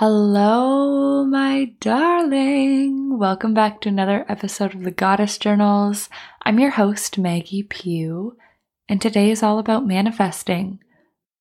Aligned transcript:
Hello, 0.00 1.26
my 1.26 1.74
darling. 1.78 3.18
Welcome 3.18 3.52
back 3.52 3.82
to 3.82 3.90
another 3.90 4.24
episode 4.30 4.74
of 4.74 4.82
the 4.82 4.90
Goddess 4.90 5.36
Journals. 5.36 6.08
I'm 6.40 6.58
your 6.58 6.70
host, 6.70 7.18
Maggie 7.18 7.64
Pugh, 7.64 8.34
and 8.88 8.98
today 8.98 9.30
is 9.30 9.42
all 9.42 9.58
about 9.58 9.86
manifesting 9.86 10.78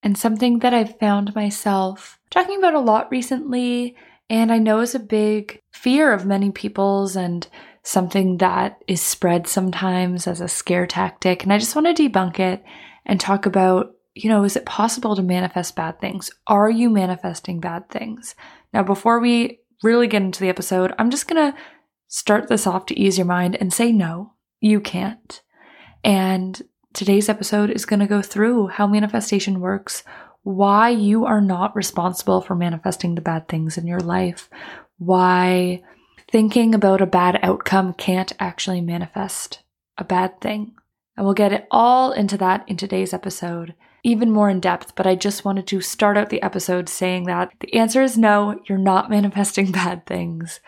and 0.03 0.17
something 0.17 0.59
that 0.59 0.73
I've 0.73 0.99
found 0.99 1.33
myself 1.33 2.19
talking 2.31 2.57
about 2.57 2.73
a 2.73 2.81
lot 2.81 3.09
recently, 3.09 3.95
and 4.29 4.51
I 4.51 4.57
know 4.57 4.81
is 4.81 4.93
a 4.93 4.99
big 4.99 5.61
fear 5.71 6.11
of 6.11 6.25
many 6.25 6.51
people's 6.51 7.15
and 7.15 7.47
something 7.83 8.39
that 8.39 8.83
is 8.89 9.01
spread 9.01 9.47
sometimes 9.47 10.27
as 10.27 10.41
a 10.41 10.49
scare 10.49 10.85
tactic. 10.85 11.43
And 11.43 11.53
I 11.53 11.59
just 11.59 11.77
want 11.77 11.95
to 11.95 12.09
debunk 12.09 12.39
it 12.39 12.61
and 13.05 13.21
talk 13.21 13.45
about 13.45 13.95
you 14.23 14.29
know, 14.29 14.43
is 14.43 14.57
it 14.57 14.65
possible 14.65 15.15
to 15.15 15.23
manifest 15.23 15.75
bad 15.75 16.01
things? 16.01 16.29
Are 16.47 16.69
you 16.69 16.89
manifesting 16.89 17.61
bad 17.61 17.89
things? 17.89 18.35
Now, 18.73 18.83
before 18.83 19.19
we 19.19 19.59
really 19.81 20.07
get 20.07 20.21
into 20.21 20.41
the 20.41 20.49
episode, 20.49 20.93
I'm 20.99 21.09
just 21.09 21.27
going 21.27 21.51
to 21.51 21.57
start 22.07 22.49
this 22.49 22.67
off 22.67 22.85
to 22.87 22.99
ease 22.99 23.17
your 23.17 23.27
mind 23.27 23.55
and 23.55 23.71
say 23.71 23.93
no, 23.93 24.33
you 24.59 24.81
can't. 24.81 25.41
And 26.03 26.61
today's 26.93 27.29
episode 27.29 27.69
is 27.69 27.85
going 27.85 28.01
to 28.01 28.07
go 28.07 28.21
through 28.21 28.67
how 28.67 28.87
manifestation 28.87 29.61
works, 29.61 30.03
why 30.43 30.89
you 30.89 31.25
are 31.25 31.41
not 31.41 31.75
responsible 31.75 32.41
for 32.41 32.55
manifesting 32.55 33.15
the 33.15 33.21
bad 33.21 33.47
things 33.47 33.77
in 33.77 33.87
your 33.87 34.01
life, 34.01 34.49
why 34.97 35.81
thinking 36.29 36.75
about 36.75 37.01
a 37.01 37.05
bad 37.05 37.39
outcome 37.41 37.93
can't 37.93 38.33
actually 38.37 38.81
manifest 38.81 39.63
a 39.97 40.03
bad 40.03 40.41
thing. 40.41 40.73
And 41.15 41.25
we'll 41.25 41.35
get 41.35 41.53
it 41.53 41.67
all 41.71 42.11
into 42.11 42.37
that 42.37 42.67
in 42.67 42.75
today's 42.75 43.13
episode 43.13 43.75
even 44.03 44.31
more 44.31 44.49
in 44.49 44.59
depth, 44.59 44.95
but 44.95 45.07
I 45.07 45.15
just 45.15 45.45
wanted 45.45 45.67
to 45.67 45.81
start 45.81 46.17
out 46.17 46.29
the 46.29 46.41
episode 46.41 46.89
saying 46.89 47.25
that 47.25 47.51
the 47.59 47.73
answer 47.73 48.01
is 48.01 48.17
no, 48.17 48.59
you're 48.67 48.77
not 48.77 49.09
manifesting 49.09 49.71
bad 49.71 50.05
things. 50.05 50.59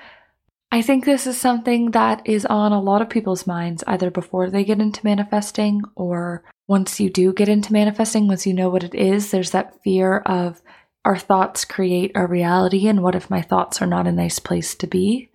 I 0.74 0.82
think 0.82 1.04
this 1.04 1.28
is 1.28 1.40
something 1.40 1.92
that 1.92 2.22
is 2.26 2.46
on 2.46 2.72
a 2.72 2.82
lot 2.82 3.02
of 3.02 3.10
people's 3.10 3.46
minds, 3.46 3.84
either 3.88 4.10
before 4.10 4.50
they 4.50 4.64
get 4.64 4.80
into 4.80 5.04
manifesting 5.04 5.82
or 5.96 6.44
once 6.68 7.00
you 7.02 7.10
do 7.10 7.34
get 7.34 7.50
into 7.50 7.74
manifesting, 7.74 8.28
once 8.28 8.48
you 8.48 8.54
know 8.54 8.70
what 8.70 8.86
it 8.86 8.96
is, 8.96 9.32
there's 9.32 9.52
that 9.52 9.84
fear 9.84 10.20
of 10.20 10.62
our 11.04 11.18
thoughts 11.18 11.66
create 11.66 12.12
our 12.16 12.28
reality, 12.28 12.88
and 12.88 13.04
what 13.04 13.16
if 13.16 13.30
my 13.30 13.42
thoughts 13.42 13.82
are 13.82 13.88
not 13.88 14.08
a 14.08 14.12
nice 14.12 14.40
place 14.40 14.76
to 14.76 14.88
be? 14.88 15.30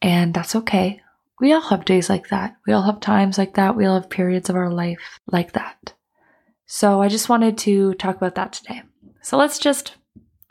And 0.00 0.32
that's 0.32 0.56
okay. 0.56 1.02
We 1.40 1.52
all 1.52 1.60
have 1.60 1.84
days 1.84 2.08
like 2.08 2.28
that. 2.28 2.56
We 2.66 2.72
all 2.72 2.82
have 2.82 3.00
times 3.00 3.36
like 3.36 3.54
that. 3.54 3.76
We 3.76 3.84
all 3.84 4.00
have 4.00 4.08
periods 4.08 4.48
of 4.48 4.56
our 4.56 4.70
life 4.70 5.20
like 5.26 5.52
that. 5.52 5.92
So 6.72 7.02
I 7.02 7.08
just 7.08 7.28
wanted 7.28 7.58
to 7.58 7.94
talk 7.94 8.14
about 8.14 8.36
that 8.36 8.52
today. 8.52 8.82
So 9.22 9.36
let's 9.36 9.58
just 9.58 9.96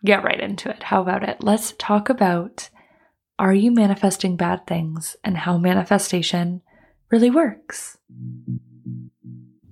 get 0.03 0.21
right 0.21 0.37
into 0.37 0.69
it. 0.69 0.83
How 0.83 1.01
about 1.01 1.23
it? 1.23 1.41
Let's 1.41 1.73
talk 1.79 2.09
about 2.09 2.69
are 3.39 3.53
you 3.53 3.71
manifesting 3.71 4.35
bad 4.35 4.67
things 4.67 5.15
and 5.23 5.37
how 5.37 5.57
manifestation 5.57 6.61
really 7.09 7.29
works? 7.29 7.97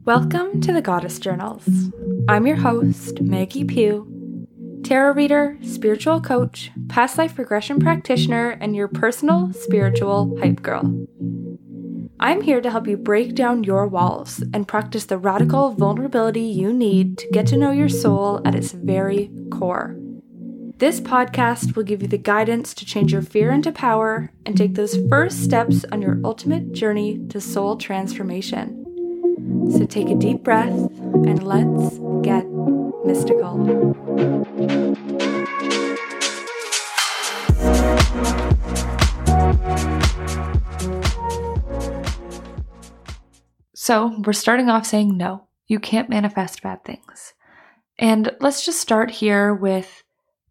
Welcome 0.05 0.61
to 0.61 0.71
the 0.71 0.81
Goddess 0.81 1.19
Journals. 1.19 1.67
I'm 2.29 2.47
your 2.47 2.55
host, 2.55 3.19
Maggie 3.19 3.65
Pugh, 3.65 4.47
tarot 4.85 5.15
reader, 5.15 5.57
spiritual 5.61 6.21
coach, 6.21 6.71
past 6.87 7.17
life 7.17 7.37
regression 7.37 7.77
practitioner, 7.77 8.51
and 8.51 8.73
your 8.73 8.87
personal 8.87 9.51
spiritual 9.51 10.39
hype 10.39 10.61
girl. 10.61 11.07
I'm 12.19 12.41
here 12.41 12.61
to 12.61 12.71
help 12.71 12.87
you 12.87 12.97
break 12.97 13.35
down 13.35 13.63
your 13.63 13.87
walls 13.87 14.43
and 14.51 14.67
practice 14.67 15.05
the 15.05 15.19
radical 15.19 15.73
vulnerability 15.73 16.41
you 16.41 16.73
need 16.73 17.19
to 17.19 17.29
get 17.29 17.45
to 17.47 17.57
know 17.57 17.69
your 17.69 17.89
soul 17.89 18.41
at 18.43 18.55
its 18.55 18.71
very 18.71 19.29
core. 19.51 19.95
This 20.79 20.99
podcast 20.99 21.75
will 21.75 21.83
give 21.83 22.01
you 22.01 22.07
the 22.07 22.17
guidance 22.17 22.73
to 22.75 22.85
change 22.85 23.13
your 23.13 23.21
fear 23.21 23.51
into 23.51 23.71
power 23.71 24.31
and 24.47 24.57
take 24.57 24.73
those 24.73 24.97
first 25.09 25.43
steps 25.43 25.85
on 25.91 26.01
your 26.01 26.19
ultimate 26.23 26.71
journey 26.71 27.19
to 27.29 27.39
soul 27.39 27.77
transformation. 27.77 28.83
So 29.71 29.86
take 29.86 30.09
a 30.09 30.15
deep 30.15 30.43
breath 30.43 30.69
and 30.69 31.43
let's 31.43 31.99
get 32.23 32.47
mystical. 33.05 34.86
So 43.87 44.14
we're 44.25 44.33
starting 44.33 44.67
off 44.67 44.86
saying 44.86 45.15
no, 45.15 45.48
you 45.67 45.80
can't 45.80 46.09
manifest 46.09 46.61
bad 46.61 46.83
things. 46.83 47.33
And 47.98 48.36
let's 48.42 48.65
just 48.65 48.81
start 48.81 49.09
here 49.09 49.53
with 49.53 50.03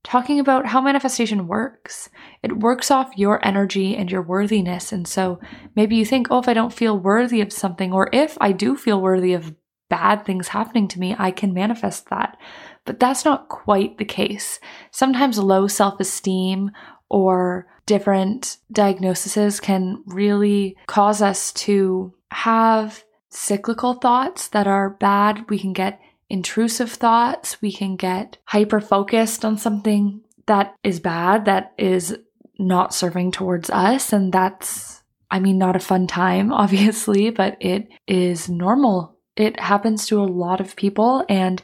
talking 0.03 0.41
about 0.41 0.65
how 0.65 0.81
manifestation 0.81 1.47
works. 1.47 2.09
It 2.43 2.61
works 2.61 2.91
off 2.91 3.13
your 3.15 3.47
energy 3.47 3.95
and 3.95 4.11
your 4.11 4.23
worthiness. 4.23 4.91
And 4.91 5.07
so 5.07 5.39
maybe 5.75 5.97
you 5.97 6.07
think, 6.07 6.29
oh, 6.31 6.39
if 6.39 6.49
I 6.49 6.55
don't 6.55 6.73
feel 6.73 6.99
worthy 6.99 7.43
of 7.43 7.53
something, 7.53 7.93
or 7.93 8.09
if 8.11 8.39
I 8.41 8.53
do 8.53 8.75
feel 8.75 9.03
worthy 9.03 9.35
of 9.35 9.55
bad 9.91 10.25
things 10.25 10.49
happening 10.49 10.89
to 10.89 10.99
me, 10.99 11.15
I 11.19 11.31
can 11.31 11.53
manifest 11.53 12.09
that. 12.09 12.39
But 12.87 12.99
that's 12.99 13.27
not 13.27 13.51
quite 13.51 13.99
the 13.99 14.07
case. 14.07 14.61
Sometimes 14.93 15.39
low 15.39 15.69
self 15.69 16.01
esteem 16.01 16.71
or 17.11 17.67
different 17.85 18.57
diagnoses 18.73 19.61
can 19.61 20.03
really 20.07 20.79
cause 20.87 21.21
us 21.21 21.53
to 21.53 22.15
have 22.31 23.05
cyclical 23.31 23.95
thoughts 23.95 24.49
that 24.49 24.67
are 24.67 24.91
bad. 24.91 25.49
We 25.49 25.59
can 25.59 25.73
get 25.73 26.01
intrusive 26.29 26.93
thoughts. 26.93 27.61
We 27.63 27.73
can 27.73 27.97
get 27.97 28.39
hyper 28.45 28.81
focused 28.81 29.45
on 29.45 29.59
something 29.59 30.21
that 30.47 30.75
is 30.83 31.01
bad, 31.01 31.45
that 31.45 31.73
is 31.77 32.17
not 32.59 32.95
serving 32.95 33.33
towards 33.33 33.69
us. 33.71 34.13
And 34.13 34.33
that's, 34.33 35.03
I 35.31 35.41
mean, 35.41 35.59
not 35.59 35.77
a 35.77 35.81
fun 35.81 36.07
time, 36.07 36.53
obviously, 36.53 37.31
but 37.31 37.57
it 37.61 37.89
is 38.07 38.49
normal. 38.49 39.17
It 39.37 39.61
happens 39.61 40.07
to 40.07 40.21
a 40.21 40.25
lot 40.25 40.61
of 40.61 40.77
people. 40.77 41.25
And 41.29 41.63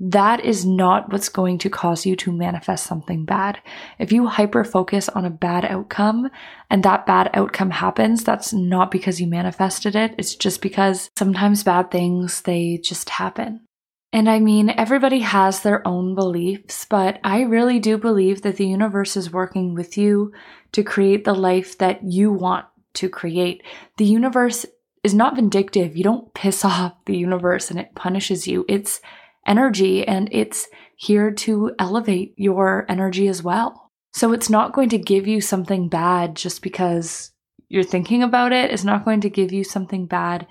that 0.00 0.44
is 0.44 0.64
not 0.64 1.10
what's 1.12 1.28
going 1.28 1.58
to 1.58 1.70
cause 1.70 2.06
you 2.06 2.14
to 2.16 2.30
manifest 2.30 2.86
something 2.86 3.24
bad. 3.24 3.60
If 3.98 4.12
you 4.12 4.26
hyper 4.26 4.62
focus 4.62 5.08
on 5.08 5.24
a 5.24 5.30
bad 5.30 5.64
outcome 5.64 6.30
and 6.70 6.84
that 6.84 7.04
bad 7.04 7.30
outcome 7.34 7.70
happens, 7.70 8.22
that's 8.22 8.52
not 8.52 8.92
because 8.92 9.20
you 9.20 9.26
manifested 9.26 9.96
it. 9.96 10.14
It's 10.16 10.36
just 10.36 10.62
because 10.62 11.10
sometimes 11.16 11.64
bad 11.64 11.90
things, 11.90 12.42
they 12.42 12.78
just 12.82 13.10
happen. 13.10 13.64
And 14.12 14.30
I 14.30 14.38
mean, 14.38 14.70
everybody 14.70 15.20
has 15.20 15.60
their 15.60 15.86
own 15.86 16.14
beliefs, 16.14 16.86
but 16.88 17.18
I 17.24 17.42
really 17.42 17.78
do 17.78 17.98
believe 17.98 18.42
that 18.42 18.56
the 18.56 18.66
universe 18.66 19.16
is 19.16 19.32
working 19.32 19.74
with 19.74 19.98
you 19.98 20.32
to 20.72 20.82
create 20.82 21.24
the 21.24 21.34
life 21.34 21.76
that 21.78 22.02
you 22.04 22.32
want 22.32 22.66
to 22.94 23.08
create. 23.08 23.62
The 23.98 24.06
universe 24.06 24.64
is 25.04 25.12
not 25.12 25.36
vindictive. 25.36 25.96
You 25.96 26.04
don't 26.04 26.32
piss 26.34 26.64
off 26.64 26.94
the 27.04 27.16
universe 27.16 27.70
and 27.70 27.78
it 27.78 27.94
punishes 27.94 28.46
you. 28.46 28.64
It's 28.68 29.00
energy 29.48 30.06
and 30.06 30.28
it's 30.30 30.68
here 30.96 31.30
to 31.30 31.72
elevate 31.78 32.34
your 32.36 32.84
energy 32.88 33.28
as 33.28 33.42
well. 33.42 33.90
So 34.12 34.32
it's 34.32 34.50
not 34.50 34.72
going 34.72 34.88
to 34.90 34.98
give 34.98 35.26
you 35.26 35.40
something 35.40 35.88
bad 35.88 36.34
just 36.34 36.62
because 36.62 37.32
you're 37.68 37.84
thinking 37.84 38.22
about 38.22 38.52
it. 38.52 38.70
It's 38.70 38.84
not 38.84 39.04
going 39.04 39.20
to 39.22 39.30
give 39.30 39.52
you 39.52 39.64
something 39.64 40.06
bad 40.06 40.46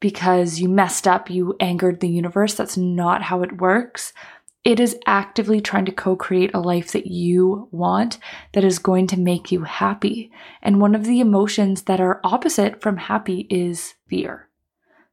because 0.00 0.60
you 0.60 0.68
messed 0.68 1.08
up, 1.08 1.30
you 1.30 1.56
angered 1.60 2.00
the 2.00 2.08
universe. 2.08 2.54
That's 2.54 2.76
not 2.76 3.22
how 3.22 3.42
it 3.42 3.60
works. 3.60 4.12
It 4.64 4.80
is 4.80 4.98
actively 5.06 5.60
trying 5.60 5.86
to 5.86 5.92
co 5.92 6.16
create 6.16 6.50
a 6.52 6.60
life 6.60 6.92
that 6.92 7.06
you 7.06 7.68
want 7.70 8.18
that 8.52 8.64
is 8.64 8.78
going 8.78 9.06
to 9.08 9.18
make 9.18 9.50
you 9.50 9.62
happy. 9.62 10.30
And 10.62 10.80
one 10.80 10.94
of 10.94 11.04
the 11.04 11.20
emotions 11.20 11.82
that 11.82 12.00
are 12.00 12.20
opposite 12.24 12.82
from 12.82 12.96
happy 12.96 13.46
is 13.48 13.94
fear. 14.08 14.47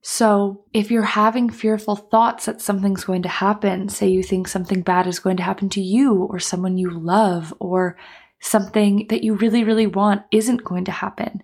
So, 0.07 0.63
if 0.71 0.91
you're 0.91 1.01
having 1.01 1.49
fearful 1.49 1.95
thoughts 1.95 2.45
that 2.45 2.61
something's 2.61 3.03
going 3.03 3.23
to 3.23 3.27
happen, 3.27 3.89
say 3.89 4.07
you 4.07 4.21
think 4.21 4.47
something 4.47 4.83
bad 4.83 5.07
is 5.07 5.17
going 5.17 5.35
to 5.37 5.43
happen 5.43 5.67
to 5.69 5.81
you 5.81 6.25
or 6.25 6.37
someone 6.37 6.77
you 6.77 6.91
love, 6.91 7.51
or 7.59 7.97
something 8.39 9.07
that 9.09 9.23
you 9.23 9.33
really, 9.33 9.63
really 9.63 9.87
want 9.87 10.21
isn't 10.31 10.63
going 10.63 10.85
to 10.85 10.91
happen, 10.91 11.41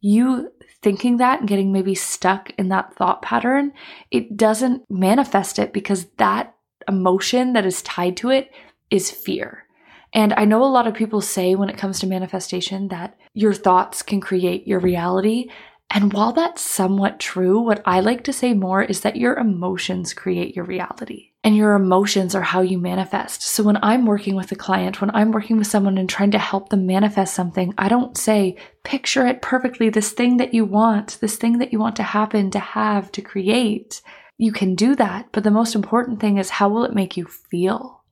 you 0.00 0.50
thinking 0.82 1.18
that 1.18 1.38
and 1.38 1.48
getting 1.48 1.70
maybe 1.70 1.94
stuck 1.94 2.50
in 2.58 2.70
that 2.70 2.92
thought 2.96 3.22
pattern, 3.22 3.72
it 4.10 4.36
doesn't 4.36 4.82
manifest 4.90 5.60
it 5.60 5.72
because 5.72 6.06
that 6.16 6.56
emotion 6.88 7.52
that 7.52 7.64
is 7.64 7.82
tied 7.82 8.16
to 8.16 8.30
it 8.30 8.50
is 8.90 9.12
fear. 9.12 9.64
And 10.12 10.32
I 10.32 10.44
know 10.44 10.64
a 10.64 10.66
lot 10.66 10.88
of 10.88 10.94
people 10.94 11.20
say 11.20 11.54
when 11.54 11.70
it 11.70 11.78
comes 11.78 12.00
to 12.00 12.08
manifestation 12.08 12.88
that 12.88 13.16
your 13.32 13.54
thoughts 13.54 14.02
can 14.02 14.20
create 14.20 14.66
your 14.66 14.80
reality. 14.80 15.50
And 15.94 16.10
while 16.14 16.32
that's 16.32 16.62
somewhat 16.62 17.20
true, 17.20 17.60
what 17.60 17.82
I 17.84 18.00
like 18.00 18.24
to 18.24 18.32
say 18.32 18.54
more 18.54 18.82
is 18.82 19.02
that 19.02 19.16
your 19.16 19.34
emotions 19.36 20.14
create 20.14 20.56
your 20.56 20.64
reality. 20.64 21.32
And 21.44 21.54
your 21.54 21.74
emotions 21.74 22.34
are 22.34 22.40
how 22.40 22.62
you 22.62 22.78
manifest. 22.78 23.42
So 23.42 23.62
when 23.62 23.78
I'm 23.82 24.06
working 24.06 24.34
with 24.34 24.50
a 24.52 24.56
client, 24.56 25.02
when 25.02 25.10
I'm 25.10 25.32
working 25.32 25.58
with 25.58 25.66
someone 25.66 25.98
and 25.98 26.08
trying 26.08 26.30
to 26.30 26.38
help 26.38 26.70
them 26.70 26.86
manifest 26.86 27.34
something, 27.34 27.74
I 27.76 27.90
don't 27.90 28.16
say, 28.16 28.56
picture 28.84 29.26
it 29.26 29.42
perfectly, 29.42 29.90
this 29.90 30.12
thing 30.12 30.38
that 30.38 30.54
you 30.54 30.64
want, 30.64 31.18
this 31.20 31.36
thing 31.36 31.58
that 31.58 31.74
you 31.74 31.78
want 31.78 31.96
to 31.96 32.04
happen, 32.04 32.50
to 32.52 32.58
have, 32.58 33.12
to 33.12 33.20
create. 33.20 34.00
You 34.38 34.50
can 34.50 34.74
do 34.74 34.96
that. 34.96 35.28
But 35.30 35.44
the 35.44 35.50
most 35.50 35.74
important 35.74 36.20
thing 36.20 36.38
is 36.38 36.48
how 36.48 36.70
will 36.70 36.84
it 36.84 36.94
make 36.94 37.18
you 37.18 37.26
feel? 37.26 38.02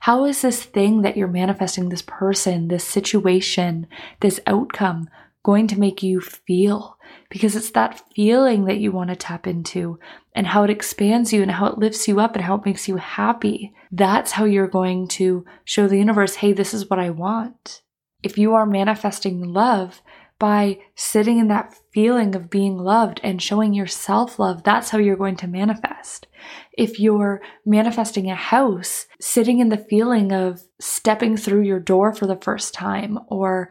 How 0.00 0.24
is 0.24 0.42
this 0.42 0.64
thing 0.64 1.02
that 1.02 1.16
you're 1.16 1.28
manifesting, 1.28 1.90
this 1.90 2.02
person, 2.02 2.68
this 2.68 2.84
situation, 2.84 3.86
this 4.18 4.40
outcome, 4.48 5.08
going 5.44 5.68
to 5.68 5.78
make 5.78 6.02
you 6.02 6.20
feel? 6.20 6.96
Because 7.30 7.56
it's 7.56 7.70
that 7.70 8.02
feeling 8.14 8.66
that 8.66 8.78
you 8.78 8.92
want 8.92 9.08
to 9.08 9.16
tap 9.16 9.46
into 9.46 9.98
and 10.34 10.48
how 10.48 10.64
it 10.64 10.70
expands 10.70 11.32
you 11.32 11.40
and 11.42 11.50
how 11.50 11.66
it 11.66 11.78
lifts 11.78 12.06
you 12.06 12.20
up 12.20 12.34
and 12.36 12.44
how 12.44 12.56
it 12.56 12.66
makes 12.66 12.88
you 12.88 12.96
happy. 12.96 13.72
That's 13.90 14.32
how 14.32 14.44
you're 14.44 14.68
going 14.68 15.08
to 15.08 15.46
show 15.64 15.88
the 15.88 15.96
universe, 15.96 16.34
hey, 16.36 16.52
this 16.52 16.74
is 16.74 16.90
what 16.90 16.98
I 16.98 17.10
want. 17.10 17.82
If 18.22 18.36
you 18.36 18.54
are 18.54 18.66
manifesting 18.66 19.40
love, 19.52 20.02
by 20.40 20.78
sitting 20.94 21.38
in 21.38 21.48
that 21.48 21.78
feeling 21.92 22.34
of 22.34 22.50
being 22.50 22.78
loved 22.78 23.20
and 23.22 23.40
showing 23.40 23.74
yourself 23.74 24.38
love, 24.38 24.64
that's 24.64 24.88
how 24.88 24.98
you're 24.98 25.14
going 25.14 25.36
to 25.36 25.46
manifest. 25.46 26.26
If 26.72 26.98
you're 26.98 27.42
manifesting 27.66 28.30
a 28.30 28.34
house, 28.34 29.06
sitting 29.20 29.60
in 29.60 29.68
the 29.68 29.76
feeling 29.76 30.32
of 30.32 30.62
stepping 30.80 31.36
through 31.36 31.62
your 31.62 31.78
door 31.78 32.14
for 32.14 32.26
the 32.26 32.38
first 32.40 32.72
time 32.72 33.18
or 33.28 33.70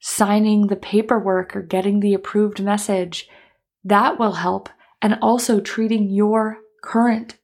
signing 0.00 0.66
the 0.66 0.76
paperwork 0.76 1.56
or 1.56 1.62
getting 1.62 2.00
the 2.00 2.14
approved 2.14 2.62
message, 2.62 3.28
that 3.84 4.18
will 4.18 4.32
help. 4.32 4.68
And 5.00 5.18
also 5.22 5.60
treating 5.60 6.10
your 6.10 6.58
current 6.82 7.36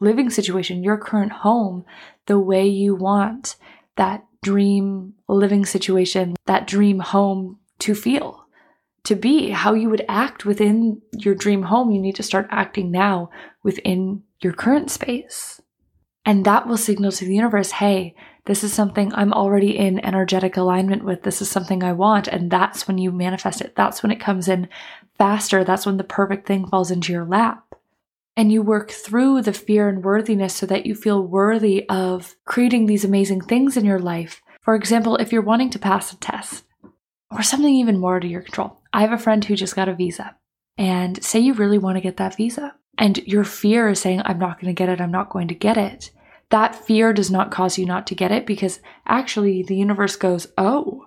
living 0.00 0.30
situation, 0.30 0.82
your 0.82 0.96
current 0.96 1.32
home, 1.32 1.84
the 2.26 2.38
way 2.38 2.66
you 2.66 2.94
want 2.94 3.56
that 3.96 4.24
dream 4.42 5.14
living 5.28 5.66
situation, 5.66 6.36
that 6.46 6.66
dream 6.66 7.00
home 7.00 7.58
to 7.80 7.94
feel, 7.94 8.46
to 9.04 9.14
be, 9.14 9.50
how 9.50 9.74
you 9.74 9.90
would 9.90 10.04
act 10.08 10.44
within 10.44 11.02
your 11.12 11.34
dream 11.34 11.64
home. 11.64 11.90
You 11.90 12.00
need 12.00 12.14
to 12.16 12.22
start 12.22 12.46
acting 12.50 12.90
now 12.90 13.30
within 13.62 14.22
your 14.40 14.52
current 14.52 14.90
space. 14.90 15.60
And 16.24 16.44
that 16.44 16.66
will 16.66 16.76
signal 16.76 17.12
to 17.12 17.24
the 17.24 17.34
universe, 17.34 17.72
hey, 17.72 18.14
this 18.50 18.64
is 18.64 18.72
something 18.72 19.14
I'm 19.14 19.32
already 19.32 19.78
in 19.78 20.04
energetic 20.04 20.56
alignment 20.56 21.04
with. 21.04 21.22
This 21.22 21.40
is 21.40 21.48
something 21.48 21.84
I 21.84 21.92
want. 21.92 22.26
And 22.26 22.50
that's 22.50 22.88
when 22.88 22.98
you 22.98 23.12
manifest 23.12 23.60
it. 23.60 23.76
That's 23.76 24.02
when 24.02 24.10
it 24.10 24.18
comes 24.18 24.48
in 24.48 24.68
faster. 25.16 25.62
That's 25.62 25.86
when 25.86 25.98
the 25.98 26.02
perfect 26.02 26.48
thing 26.48 26.66
falls 26.66 26.90
into 26.90 27.12
your 27.12 27.24
lap. 27.24 27.76
And 28.36 28.50
you 28.50 28.60
work 28.60 28.90
through 28.90 29.42
the 29.42 29.52
fear 29.52 29.88
and 29.88 30.02
worthiness 30.02 30.52
so 30.52 30.66
that 30.66 30.84
you 30.84 30.96
feel 30.96 31.22
worthy 31.24 31.88
of 31.88 32.34
creating 32.44 32.86
these 32.86 33.04
amazing 33.04 33.42
things 33.42 33.76
in 33.76 33.84
your 33.84 34.00
life. 34.00 34.42
For 34.62 34.74
example, 34.74 35.14
if 35.14 35.30
you're 35.32 35.42
wanting 35.42 35.70
to 35.70 35.78
pass 35.78 36.12
a 36.12 36.16
test, 36.16 36.64
or 37.30 37.44
something 37.44 37.72
even 37.72 38.00
more 38.00 38.18
to 38.18 38.26
your 38.26 38.42
control. 38.42 38.80
I 38.92 39.02
have 39.02 39.12
a 39.12 39.18
friend 39.18 39.44
who 39.44 39.54
just 39.54 39.76
got 39.76 39.88
a 39.88 39.94
visa, 39.94 40.34
and 40.76 41.22
say 41.22 41.38
you 41.38 41.54
really 41.54 41.78
want 41.78 41.98
to 41.98 42.02
get 42.02 42.16
that 42.16 42.34
visa, 42.34 42.74
and 42.98 43.16
your 43.18 43.44
fear 43.44 43.90
is 43.90 44.00
saying, 44.00 44.22
I'm 44.24 44.40
not 44.40 44.60
going 44.60 44.74
to 44.74 44.76
get 44.76 44.88
it, 44.88 45.00
I'm 45.00 45.12
not 45.12 45.30
going 45.30 45.46
to 45.46 45.54
get 45.54 45.76
it. 45.76 46.10
That 46.50 46.74
fear 46.74 47.12
does 47.12 47.30
not 47.30 47.50
cause 47.50 47.78
you 47.78 47.86
not 47.86 48.06
to 48.08 48.14
get 48.14 48.32
it 48.32 48.46
because 48.46 48.80
actually 49.06 49.62
the 49.62 49.76
universe 49.76 50.16
goes, 50.16 50.48
Oh, 50.58 51.06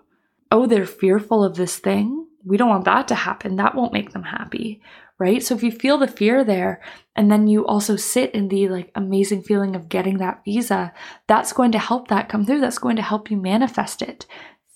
oh, 0.51 0.66
they're 0.66 0.86
fearful 0.86 1.44
of 1.44 1.56
this 1.56 1.78
thing. 1.78 2.28
We 2.45 2.57
don't 2.57 2.69
want 2.69 2.86
that 2.86 3.07
to 3.10 3.16
happen. 3.16 3.56
That 3.56 3.75
won't 3.75 3.94
make 3.94 4.12
them 4.12 4.24
happy. 4.24 4.81
Right. 5.19 5.44
So 5.44 5.56
if 5.56 5.63
you 5.63 5.72
feel 5.72 5.98
the 5.98 6.07
fear 6.07 6.44
there 6.44 6.81
and 7.16 7.31
then 7.31 7.48
you 7.48 7.66
also 7.66 7.95
sit 7.95 8.31
in 8.31 8.48
the 8.48 8.68
like 8.68 8.92
amazing 8.95 9.44
feeling 9.44 9.75
of 9.75 9.88
getting 9.88 10.18
that 10.18 10.44
visa, 10.44 10.92
that's 11.28 11.54
going 11.54 11.72
to 11.74 11.80
help 11.80 12.07
that 12.07 12.30
come 12.30 12.46
through. 12.46 12.60
That's 12.60 12.80
going 12.80 12.96
to 12.96 13.04
help 13.04 13.30
you 13.30 13.38
manifest 13.38 14.01
it 14.01 14.25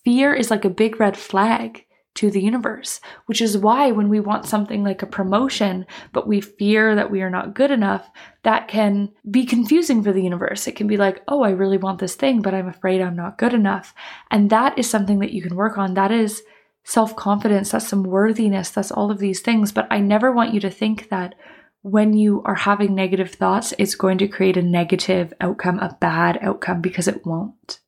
fear 0.08 0.34
is 0.34 0.50
like 0.50 0.64
a 0.64 0.70
big 0.70 1.02
red 1.02 1.18
flag 1.18 1.84
to 2.18 2.32
the 2.32 2.42
universe, 2.42 3.00
which 3.28 3.42
is 3.42 3.58
why 3.58 3.92
when 3.92 4.10
we 4.10 4.20
want 4.20 4.46
something 4.46 4.84
like 4.84 5.02
a 5.02 5.08
promotion, 5.08 5.86
but 6.14 6.28
we 6.28 6.42
fear 6.42 6.96
that 6.96 7.12
we 7.12 7.22
are 7.22 7.30
not 7.30 7.54
good 7.54 7.72
enough, 7.72 8.10
that 8.44 8.68
can 8.68 9.12
be 9.30 9.46
confusing 9.46 10.04
for 10.04 10.12
the 10.12 10.24
universe. 10.24 10.68
It 10.68 10.76
can 10.76 10.88
be 10.88 10.98
like, 10.98 11.22
oh, 11.28 11.44
I 11.44 11.52
really 11.52 11.78
want 11.78 12.00
this 12.00 12.16
thing, 12.16 12.42
but 12.42 12.54
I'm 12.54 12.68
afraid 12.68 13.02
I'm 13.02 13.16
not 13.16 13.38
good 13.38 13.54
enough. 13.54 13.94
And 14.32 14.50
that 14.50 14.78
is 14.78 14.90
something 14.90 15.20
that 15.20 15.32
you 15.32 15.42
can 15.42 15.56
work 15.56 15.78
on. 15.78 15.94
That 15.94 16.12
is 16.12 16.42
self 16.84 17.16
confidence, 17.16 17.72
that's 17.72 17.88
some 17.88 18.04
worthiness, 18.04 18.72
that's 18.72 18.92
all 18.92 19.12
of 19.12 19.20
these 19.20 19.42
things. 19.42 19.72
But 19.72 19.88
I 19.92 20.00
never 20.00 20.32
want 20.32 20.54
you 20.54 20.60
to 20.62 20.72
think 20.72 21.10
that 21.10 21.36
when 21.84 22.14
you 22.14 22.42
are 22.46 22.56
having 22.56 22.96
negative 22.96 23.32
thoughts, 23.32 23.74
it's 23.78 23.96
going 23.96 24.18
to 24.18 24.28
create 24.28 24.58
a 24.58 24.62
negative 24.64 25.34
outcome, 25.40 25.80
a 25.80 25.96
bad 26.02 26.40
outcome, 26.42 26.82
because 26.82 27.08
it 27.08 27.26
won't 27.26 27.80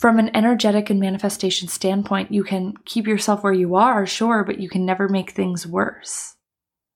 from 0.00 0.18
an 0.18 0.34
energetic 0.34 0.88
and 0.88 0.98
manifestation 0.98 1.68
standpoint, 1.68 2.32
you 2.32 2.42
can 2.42 2.72
keep 2.86 3.06
yourself 3.06 3.42
where 3.42 3.52
you 3.52 3.74
are, 3.74 4.06
sure, 4.06 4.42
but 4.44 4.58
you 4.58 4.66
can 4.66 4.86
never 4.86 5.10
make 5.10 5.32
things 5.32 5.66
worse. 5.66 6.36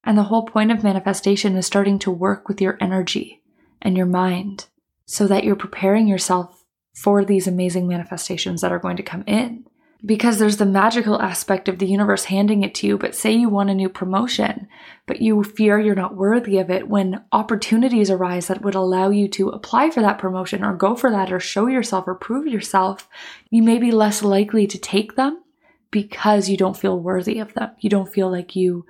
And 0.05 0.17
the 0.17 0.23
whole 0.23 0.47
point 0.47 0.73
of 0.73 0.83
manifestation 0.83 1.55
is 1.55 1.67
starting 1.67 1.99
to 1.99 2.11
work 2.11 2.49
with 2.49 2.63
your 2.63 2.79
energy 2.81 3.43
and 3.83 3.95
your 3.95 4.07
mind 4.07 4.69
so 5.05 5.27
that 5.27 5.45
you're 5.45 5.55
preparing 5.55 6.09
yourself 6.09 6.65
for 6.95 7.27
these 7.27 7.47
amazing 7.47 7.87
manifestations 7.87 8.63
that 8.63 8.73
are 8.73 8.79
going 8.79 8.97
to 8.97 9.03
come 9.03 9.25
in 9.27 9.67
because 10.05 10.39
there's 10.39 10.59
the 10.59 10.67
magical 10.67 11.21
aspect 11.21 11.69
of 11.69 11.79
the 11.79 11.87
universe 11.87 12.25
handing 12.25 12.63
it 12.63 12.75
to 12.75 12.87
you. 12.87 12.99
But 12.99 13.15
say 13.15 13.33
you 13.33 13.49
want 13.49 13.71
a 13.71 13.75
new 13.75 13.89
promotion, 13.89 14.69
but 15.07 15.23
you 15.23 15.43
fear 15.43 15.79
you're 15.79 15.95
not 15.95 16.17
worthy 16.17 16.59
of 16.59 16.71
it 16.71 16.89
when 16.89 17.25
opportunities 17.33 18.11
arise 18.11 18.49
that 18.49 18.63
would 18.63 18.75
allow 18.75 19.11
you 19.11 19.29
to 19.29 19.49
apply 19.49 19.91
for 19.91 20.03
that 20.03 20.19
promotion 20.19 20.63
or 20.63 20.77
go 20.77 20.95
for 20.95 21.11
that 21.11 21.33
or 21.33 21.41
show 21.41 21.67
yourself 21.69 22.07
or 22.07 22.15
prove 22.15 22.47
yourself, 22.47 23.09
you 23.51 23.63
may 23.63 23.79
be 23.79 23.91
less 23.91 24.23
likely 24.23 24.67
to 24.67 24.79
take 24.79 25.17
them 25.17 25.43
because 25.91 26.49
you 26.49 26.57
don't 26.57 26.77
feel 26.77 26.99
worthy 26.99 27.39
of 27.39 27.55
them. 27.55 27.71
You 27.79 27.89
don't 27.89 28.13
feel 28.13 28.31
like 28.31 28.57
you 28.57 28.85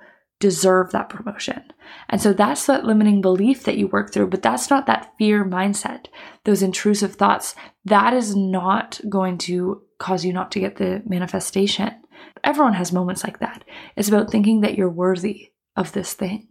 deserve 0.45 0.91
that 0.91 1.09
promotion. 1.09 1.63
And 2.07 2.21
so 2.21 2.31
that's 2.31 2.67
that 2.67 2.85
limiting 2.85 3.19
belief 3.19 3.63
that 3.63 3.79
you 3.79 3.87
work 3.87 4.13
through, 4.13 4.27
but 4.27 4.43
that's 4.43 4.69
not 4.69 4.85
that 4.85 5.11
fear 5.17 5.43
mindset, 5.43 6.05
those 6.43 6.61
intrusive 6.61 7.15
thoughts. 7.15 7.55
That 7.83 8.13
is 8.13 8.35
not 8.35 9.01
going 9.09 9.39
to 9.39 9.81
cause 9.97 10.23
you 10.23 10.31
not 10.31 10.51
to 10.51 10.59
get 10.59 10.75
the 10.75 11.01
manifestation. 11.07 11.95
Everyone 12.43 12.73
has 12.73 12.91
moments 12.91 13.23
like 13.23 13.39
that. 13.39 13.63
It's 13.95 14.07
about 14.07 14.29
thinking 14.29 14.61
that 14.61 14.75
you're 14.75 14.87
worthy 14.87 15.49
of 15.75 15.93
this 15.93 16.13
thing. 16.13 16.47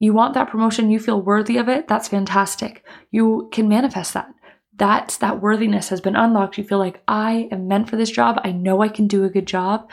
You 0.00 0.12
want 0.12 0.34
that 0.34 0.50
promotion, 0.50 0.90
you 0.90 0.98
feel 0.98 1.22
worthy 1.22 1.56
of 1.56 1.68
it, 1.68 1.86
that's 1.86 2.08
fantastic. 2.08 2.84
You 3.12 3.48
can 3.52 3.68
manifest 3.68 4.12
that. 4.14 4.28
That's 4.74 5.18
that 5.18 5.40
worthiness 5.40 5.88
has 5.90 6.00
been 6.00 6.16
unlocked. 6.16 6.58
You 6.58 6.64
feel 6.64 6.78
like 6.78 7.00
I 7.06 7.48
am 7.52 7.68
meant 7.68 7.88
for 7.88 7.96
this 7.96 8.10
job. 8.10 8.40
I 8.42 8.50
know 8.50 8.82
I 8.82 8.88
can 8.88 9.06
do 9.06 9.22
a 9.22 9.30
good 9.30 9.46
job. 9.46 9.88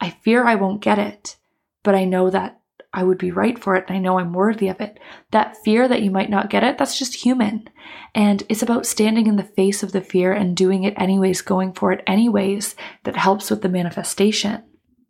I 0.00 0.08
fear 0.08 0.46
I 0.46 0.54
won't 0.54 0.80
get 0.80 0.98
it, 0.98 1.36
but 1.82 1.94
I 1.94 2.06
know 2.06 2.30
that 2.30 2.60
I 2.94 3.02
would 3.02 3.18
be 3.18 3.32
right 3.32 3.58
for 3.58 3.74
it 3.74 3.84
and 3.88 3.96
I 3.96 4.00
know 4.00 4.18
I'm 4.18 4.32
worthy 4.32 4.68
of 4.68 4.80
it. 4.80 5.00
That 5.32 5.56
fear 5.64 5.88
that 5.88 6.02
you 6.02 6.12
might 6.12 6.30
not 6.30 6.48
get 6.48 6.62
it, 6.62 6.78
that's 6.78 6.96
just 6.96 7.14
human. 7.16 7.68
And 8.14 8.44
it's 8.48 8.62
about 8.62 8.86
standing 8.86 9.26
in 9.26 9.34
the 9.34 9.42
face 9.42 9.82
of 9.82 9.90
the 9.90 10.00
fear 10.00 10.32
and 10.32 10.56
doing 10.56 10.84
it 10.84 10.94
anyways, 10.96 11.42
going 11.42 11.72
for 11.72 11.90
it 11.90 12.04
anyways, 12.06 12.76
that 13.02 13.16
helps 13.16 13.50
with 13.50 13.62
the 13.62 13.68
manifestation. 13.68 14.62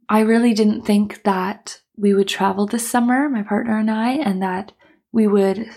I 0.09 0.20
really 0.20 0.54
didn't 0.54 0.87
think 0.87 1.23
that 1.25 1.80
we 1.97 2.14
would 2.14 2.26
travel 2.26 2.66
this 2.66 2.90
summer, 2.90 3.28
my 3.28 3.42
partner 3.42 3.78
and 3.78 3.90
I, 3.90 4.12
and 4.12 4.42
that 4.42 4.73
we 5.12 5.26
would 5.26 5.68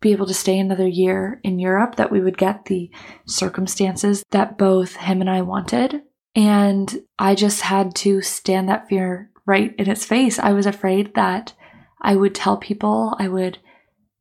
be 0.00 0.10
able 0.10 0.26
to 0.26 0.34
stay 0.34 0.58
another 0.58 0.88
year 0.88 1.40
in 1.44 1.60
Europe, 1.60 1.94
that 1.94 2.10
we 2.10 2.20
would 2.20 2.36
get 2.36 2.64
the 2.64 2.90
circumstances 3.26 4.24
that 4.32 4.58
both 4.58 4.96
him 4.96 5.20
and 5.20 5.30
I 5.30 5.42
wanted. 5.42 6.02
And 6.34 7.02
I 7.18 7.36
just 7.36 7.60
had 7.60 7.94
to 7.96 8.20
stand 8.20 8.68
that 8.68 8.88
fear 8.88 9.30
right 9.46 9.74
in 9.76 9.88
its 9.88 10.04
face. 10.04 10.38
I 10.38 10.52
was 10.52 10.66
afraid 10.66 11.14
that 11.14 11.52
I 12.00 12.16
would 12.16 12.34
tell 12.34 12.56
people, 12.56 13.14
I 13.18 13.28
would 13.28 13.58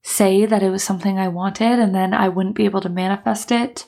say 0.03 0.45
that 0.45 0.63
it 0.63 0.69
was 0.69 0.83
something 0.83 1.17
I 1.17 1.27
wanted, 1.27 1.79
and 1.79 1.93
then 1.93 2.13
I 2.13 2.29
wouldn't 2.29 2.55
be 2.55 2.65
able 2.65 2.81
to 2.81 2.89
manifest 2.89 3.51
it 3.51 3.85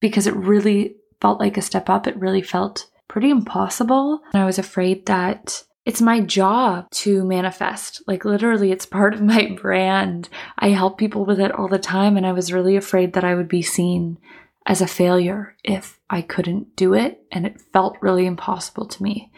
because 0.00 0.26
it 0.26 0.36
really 0.36 0.96
felt 1.20 1.40
like 1.40 1.56
a 1.56 1.62
step 1.62 1.88
up. 1.88 2.06
It 2.06 2.16
really 2.16 2.42
felt 2.42 2.88
pretty 3.08 3.30
impossible. 3.30 4.20
And 4.32 4.42
I 4.42 4.46
was 4.46 4.58
afraid 4.58 5.06
that 5.06 5.64
it's 5.84 6.02
my 6.02 6.20
job 6.20 6.90
to 6.90 7.24
manifest. 7.24 8.02
Like, 8.06 8.24
literally, 8.24 8.72
it's 8.72 8.86
part 8.86 9.14
of 9.14 9.22
my 9.22 9.56
brand. 9.60 10.28
I 10.58 10.70
help 10.70 10.98
people 10.98 11.24
with 11.24 11.40
it 11.40 11.52
all 11.52 11.68
the 11.68 11.78
time, 11.78 12.16
and 12.16 12.26
I 12.26 12.32
was 12.32 12.52
really 12.52 12.76
afraid 12.76 13.12
that 13.12 13.24
I 13.24 13.34
would 13.34 13.48
be 13.48 13.62
seen 13.62 14.18
as 14.66 14.80
a 14.80 14.86
failure 14.88 15.54
if 15.62 16.00
I 16.10 16.22
couldn't 16.22 16.74
do 16.74 16.92
it, 16.92 17.24
and 17.30 17.46
it 17.46 17.60
felt 17.72 17.96
really 18.00 18.26
impossible 18.26 18.86
to 18.86 19.02
me. 19.02 19.30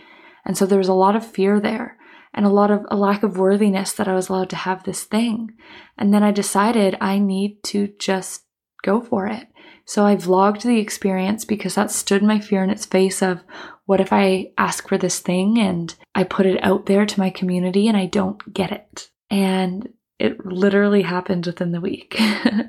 And 0.49 0.59
so 0.59 0.67
there 0.67 0.78
was 0.78 0.88
a 0.88 0.95
lot 0.95 1.14
of 1.14 1.25
fear 1.25 1.61
there 1.61 1.97
and 2.35 2.45
a 2.45 2.50
lot 2.50 2.71
of 2.71 2.85
a 2.90 2.97
lack 2.97 3.23
of 3.23 3.38
worthiness 3.38 3.93
that 3.93 4.09
I 4.09 4.14
was 4.14 4.28
allowed 4.28 4.50
to 4.50 4.57
have 4.57 4.83
this 4.83 5.05
thing. 5.05 5.52
And 5.97 6.12
then 6.12 6.23
I 6.23 6.33
decided 6.33 6.97
I 7.00 7.19
need 7.19 7.62
to 7.64 7.93
just 7.99 8.45
go 8.83 9.00
for 9.00 9.26
it. 9.26 9.47
So 9.85 10.05
I 10.05 10.17
vlogged 10.17 10.62
the 10.62 10.78
experience 10.78 11.45
because 11.45 11.75
that 11.75 11.90
stood 11.90 12.23
my 12.23 12.40
fear 12.40 12.62
in 12.62 12.71
its 12.71 12.87
face 12.87 13.23
of 13.23 13.40
what 13.87 14.00
if 14.00 14.12
I 14.12 14.50
ask 14.59 14.88
for 14.88 14.99
this 14.99 15.19
thing 15.19 15.59
and 15.59 15.95
I 16.14 16.25
put 16.25 16.47
it 16.47 16.62
out 16.62 16.87
there 16.87 17.07
to 17.07 17.21
my 17.21 17.31
community 17.31 17.88
and 17.88 17.97
I 17.97 18.07
don't 18.07 18.52
get 18.52 18.71
it. 18.71 19.09
And 19.31 19.88
it 20.19 20.45
literally 20.45 21.02
happened 21.02 21.47
within 21.47 21.73
the 21.73 21.81
week. 21.81 22.21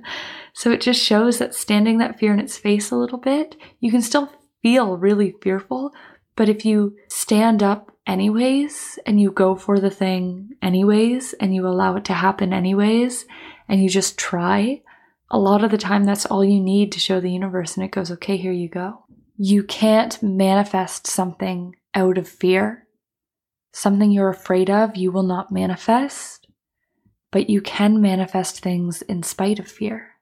so 0.54 0.72
it 0.72 0.82
just 0.82 1.02
shows 1.02 1.40
that 1.40 1.56
standing 1.56 1.98
that 1.98 2.20
fear 2.20 2.32
in 2.32 2.40
its 2.40 2.58
face 2.58 2.92
a 2.92 2.96
little 2.96 3.18
bit, 3.18 3.56
you 3.80 3.92
can 3.92 4.02
still 4.02 4.32
feel 4.62 4.98
really 4.98 5.36
fearful, 5.42 5.92
but 6.40 6.48
if 6.48 6.64
you 6.64 6.96
stand 7.10 7.62
up 7.62 7.92
anyways 8.08 8.98
and 9.06 9.20
you 9.20 9.30
go 9.30 9.58
for 9.58 9.78
the 9.78 9.90
thing 9.90 10.52
anyways 10.62 11.34
and 11.34 11.54
you 11.54 11.68
allow 11.68 11.98
it 11.98 12.06
to 12.06 12.14
happen 12.14 12.54
anyways 12.54 13.26
and 13.68 13.84
you 13.84 13.90
just 13.90 14.18
try, 14.18 14.82
A 15.32 15.38
lot 15.38 15.66
of 15.66 15.70
the 15.70 15.78
time, 15.78 16.06
that's 16.06 16.26
all 16.26 16.44
you 16.44 16.62
need 16.62 16.94
to 16.94 17.00
show 17.00 17.20
the 17.20 17.30
universe, 17.32 17.76
and 17.76 17.86
it 17.86 17.92
goes, 17.92 18.10
okay, 18.10 18.38
here 18.38 18.54
you 18.54 18.70
go. 18.70 19.04
You 19.36 19.64
can't 19.64 20.24
manifest 20.24 21.08
something 21.08 21.76
out 21.94 22.18
of 22.18 22.28
fear. 22.28 22.88
Something 23.74 24.12
you're 24.12 24.30
afraid 24.30 24.70
of, 24.70 24.96
you 24.96 25.12
will 25.12 25.24
not 25.24 25.52
manifest, 25.52 26.48
but 27.32 27.50
you 27.50 27.62
can 27.62 28.02
manifest 28.02 28.62
things 28.62 29.02
in 29.04 29.24
spite 29.24 29.60
of 29.60 29.68
fear. 29.68 30.14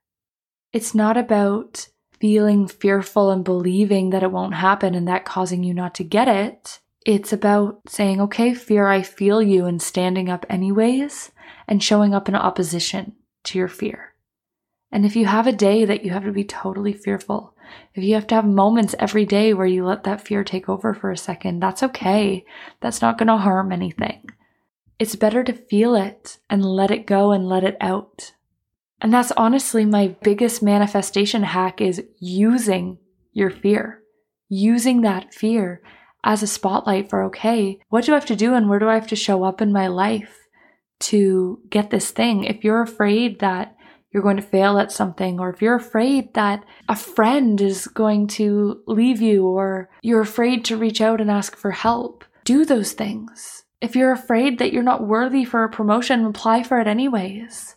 It's 0.74 0.96
not 0.96 1.16
about 1.16 1.90
feeling 2.20 2.68
fearful 2.68 3.32
and 3.32 3.44
believing 3.44 4.10
that 4.10 4.24
it 4.24 4.32
won't 4.32 4.56
happen 4.56 4.96
and 4.96 5.08
that 5.08 5.26
causing 5.26 5.64
you 5.64 5.74
not 5.74 5.96
to 5.96 6.04
get 6.04 6.28
it. 6.28 6.80
It's 7.06 7.32
about 7.32 7.82
saying, 7.88 8.20
okay, 8.22 8.54
fear, 8.54 8.88
I 8.88 9.02
feel 9.02 9.42
you, 9.42 9.66
and 9.66 9.82
standing 9.82 10.30
up 10.30 10.46
anyways 10.50 11.32
and 11.68 11.84
showing 11.84 12.14
up 12.14 12.28
in 12.28 12.36
opposition 12.36 13.14
to 13.46 13.58
your 13.58 13.68
fear. 13.68 14.14
And 14.92 15.06
if 15.06 15.16
you 15.16 15.26
have 15.26 15.48
a 15.48 15.52
day 15.52 15.86
that 15.86 16.04
you 16.04 16.12
have 16.12 16.24
to 16.24 16.32
be 16.32 16.44
totally 16.44 16.94
fearful, 16.94 17.54
if 17.94 18.04
you 18.04 18.14
have 18.16 18.28
to 18.28 18.36
have 18.36 18.46
moments 18.46 18.96
every 19.00 19.26
day 19.26 19.54
where 19.54 19.68
you 19.68 19.86
let 19.86 20.04
that 20.04 20.26
fear 20.26 20.44
take 20.44 20.70
over 20.70 20.94
for 20.94 21.12
a 21.12 21.18
second, 21.18 21.60
that's 21.60 21.84
okay. 21.84 22.46
That's 22.80 23.02
not 23.02 23.18
going 23.18 23.28
to 23.28 23.38
harm 23.38 23.72
anything. 23.72 24.30
It's 25.00 25.16
better 25.16 25.44
to 25.44 25.54
feel 25.54 25.96
it 25.96 26.38
and 26.50 26.64
let 26.66 26.92
it 26.92 27.06
go 27.06 27.32
and 27.32 27.48
let 27.48 27.64
it 27.64 27.78
out. 27.82 28.34
And 29.00 29.14
that's 29.14 29.32
honestly 29.34 29.86
my 29.86 30.16
biggest 30.22 30.64
manifestation 30.64 31.44
hack 31.44 31.82
is 31.82 32.04
using 32.20 32.98
your 33.32 33.50
fear, 33.50 34.02
using 34.50 35.02
that 35.02 35.34
fear 35.34 35.82
as 36.24 36.42
a 36.42 36.48
spotlight 36.48 37.10
for, 37.10 37.24
okay, 37.26 37.80
what 37.90 38.06
do 38.06 38.14
I 38.14 38.16
have 38.16 38.26
to 38.26 38.36
do 38.36 38.54
and 38.54 38.68
where 38.68 38.80
do 38.80 38.90
I 38.90 38.96
have 38.96 39.08
to 39.08 39.16
show 39.16 39.44
up 39.44 39.62
in 39.62 39.72
my 39.72 39.88
life 39.88 40.48
to 41.00 41.60
get 41.70 41.90
this 41.90 42.12
thing? 42.12 42.44
If 42.44 42.64
you're 42.64 42.82
afraid 42.82 43.40
that 43.40 43.76
you're 44.12 44.24
going 44.24 44.38
to 44.38 44.42
fail 44.42 44.80
at 44.80 44.92
something, 44.92 45.40
or 45.40 45.50
if 45.50 45.62
you're 45.62 45.76
afraid 45.76 46.34
that 46.34 46.64
a 46.90 46.96
friend 46.96 47.62
is 47.62 47.88
going 47.88 48.26
to 48.28 48.82
leave 48.88 49.22
you, 49.22 49.46
or 49.46 49.90
you're 50.02 50.22
afraid 50.22 50.66
to 50.66 50.78
reach 50.78 51.02
out 51.02 51.22
and 51.22 51.30
ask 51.30 51.56
for 51.56 51.72
help, 51.72 52.24
do 52.46 52.66
those 52.66 52.94
things. 52.94 53.64
If 53.80 53.96
you're 53.96 54.12
afraid 54.12 54.58
that 54.58 54.74
you're 54.74 54.82
not 54.82 55.06
worthy 55.06 55.46
for 55.46 55.64
a 55.64 55.70
promotion, 55.70 56.26
apply 56.26 56.64
for 56.64 56.80
it 56.80 56.88
anyways. 56.88 57.76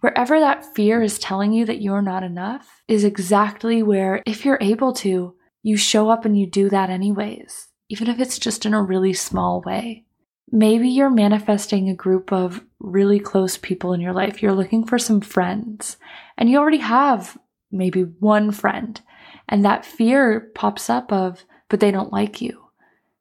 Wherever 0.00 0.38
that 0.38 0.74
fear 0.76 1.02
is 1.02 1.18
telling 1.18 1.52
you 1.52 1.64
that 1.66 1.82
you're 1.82 2.02
not 2.02 2.22
enough 2.22 2.82
is 2.86 3.04
exactly 3.04 3.82
where, 3.82 4.22
if 4.26 4.44
you're 4.44 4.58
able 4.60 4.92
to, 4.94 5.34
you 5.62 5.76
show 5.76 6.08
up 6.08 6.24
and 6.24 6.38
you 6.38 6.46
do 6.46 6.68
that 6.68 6.88
anyways, 6.88 7.68
even 7.88 8.08
if 8.08 8.20
it's 8.20 8.38
just 8.38 8.64
in 8.64 8.74
a 8.74 8.82
really 8.82 9.12
small 9.12 9.60
way. 9.66 10.04
Maybe 10.50 10.88
you're 10.88 11.10
manifesting 11.10 11.88
a 11.88 11.94
group 11.94 12.32
of 12.32 12.64
really 12.78 13.18
close 13.18 13.58
people 13.58 13.92
in 13.92 14.00
your 14.00 14.14
life. 14.14 14.40
You're 14.40 14.54
looking 14.54 14.86
for 14.86 14.98
some 14.98 15.20
friends, 15.20 15.96
and 16.38 16.48
you 16.48 16.58
already 16.58 16.78
have 16.78 17.36
maybe 17.70 18.02
one 18.02 18.52
friend, 18.52 19.00
and 19.48 19.64
that 19.64 19.84
fear 19.84 20.50
pops 20.54 20.88
up 20.88 21.12
of, 21.12 21.44
but 21.68 21.80
they 21.80 21.90
don't 21.90 22.12
like 22.12 22.40
you. 22.40 22.68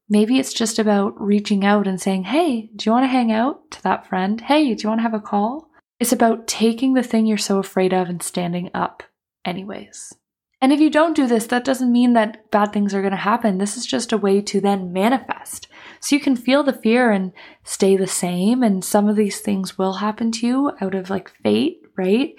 Maybe 0.08 0.40
it's 0.40 0.54
just 0.54 0.80
about 0.80 1.20
reaching 1.20 1.66
out 1.66 1.86
and 1.86 2.00
saying, 2.00 2.26
Hey, 2.26 2.70
do 2.76 2.86
you 2.86 2.94
want 2.94 3.04
to 3.04 3.10
hang 3.10 3.32
out 3.32 3.72
to 3.72 3.84
that 3.84 4.08
friend? 4.08 4.40
Hey, 4.40 4.74
do 4.74 4.84
you 4.84 4.90
want 4.90 5.00
to 5.00 5.04
have 5.04 5.14
a 5.14 5.20
call? 5.20 5.67
It's 6.00 6.12
about 6.12 6.48
taking 6.48 6.94
the 6.94 7.04
thing 7.04 7.26
you're 7.26 7.38
so 7.38 7.58
afraid 7.58 7.94
of 7.94 8.10
and 8.10 8.22
standing 8.22 8.70
up, 8.74 9.04
anyways. 9.44 10.14
And 10.60 10.74
if 10.74 10.80
you 10.80 10.90
don't 10.90 11.16
do 11.16 11.28
this, 11.28 11.46
that 11.48 11.64
doesn't 11.64 11.92
mean 11.92 12.14
that 12.14 12.50
bad 12.50 12.74
things 12.74 12.94
are 12.94 13.02
going 13.02 13.12
to 13.12 13.18
happen. 13.18 13.58
This 13.58 13.78
is 13.78 13.86
just 13.86 14.12
a 14.12 14.18
way 14.18 14.42
to 14.42 14.60
then 14.60 14.92
manifest. 14.92 15.68
So 16.00 16.16
you 16.16 16.20
can 16.20 16.36
feel 16.36 16.64
the 16.64 16.74
fear 16.74 17.12
and 17.12 17.32
stay 17.64 17.96
the 17.96 18.08
same. 18.08 18.64
And 18.64 18.84
some 18.84 19.08
of 19.08 19.16
these 19.16 19.40
things 19.40 19.78
will 19.78 19.94
happen 19.94 20.32
to 20.34 20.48
you 20.48 20.72
out 20.82 20.96
of 20.96 21.12
like 21.12 21.30
fate, 21.44 21.82
right? 21.96 22.34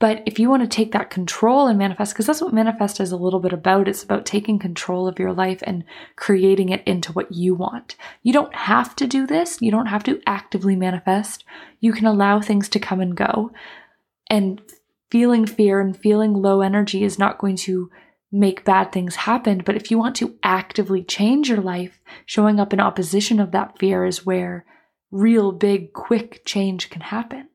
But 0.00 0.22
if 0.24 0.38
you 0.38 0.48
want 0.48 0.62
to 0.62 0.68
take 0.68 0.92
that 0.92 1.10
control 1.10 1.66
and 1.66 1.78
manifest, 1.78 2.14
because 2.14 2.26
that's 2.26 2.40
what 2.40 2.54
manifest 2.54 3.00
is 3.00 3.12
a 3.12 3.18
little 3.18 3.38
bit 3.38 3.52
about, 3.52 3.86
it's 3.86 4.02
about 4.02 4.24
taking 4.24 4.58
control 4.58 5.06
of 5.06 5.18
your 5.18 5.34
life 5.34 5.62
and 5.62 5.84
creating 6.16 6.70
it 6.70 6.82
into 6.86 7.12
what 7.12 7.30
you 7.32 7.54
want. 7.54 7.96
You 8.22 8.32
don't 8.32 8.54
have 8.54 8.96
to 8.96 9.06
do 9.06 9.26
this. 9.26 9.60
You 9.60 9.70
don't 9.70 9.86
have 9.86 10.02
to 10.04 10.22
actively 10.26 10.74
manifest. 10.74 11.44
You 11.80 11.92
can 11.92 12.06
allow 12.06 12.40
things 12.40 12.70
to 12.70 12.80
come 12.80 13.00
and 13.00 13.14
go. 13.14 13.52
And 14.28 14.62
feeling 15.10 15.44
fear 15.44 15.80
and 15.80 15.94
feeling 15.94 16.32
low 16.32 16.62
energy 16.62 17.04
is 17.04 17.18
not 17.18 17.38
going 17.38 17.56
to 17.56 17.90
make 18.32 18.64
bad 18.64 18.92
things 18.92 19.16
happen. 19.16 19.60
But 19.66 19.76
if 19.76 19.90
you 19.90 19.98
want 19.98 20.16
to 20.16 20.38
actively 20.42 21.02
change 21.02 21.50
your 21.50 21.60
life, 21.60 22.00
showing 22.24 22.58
up 22.58 22.72
in 22.72 22.80
opposition 22.80 23.38
of 23.38 23.50
that 23.50 23.78
fear 23.78 24.06
is 24.06 24.24
where 24.24 24.64
real 25.10 25.52
big, 25.52 25.92
quick 25.92 26.42
change 26.46 26.88
can 26.88 27.02
happen. 27.02 27.50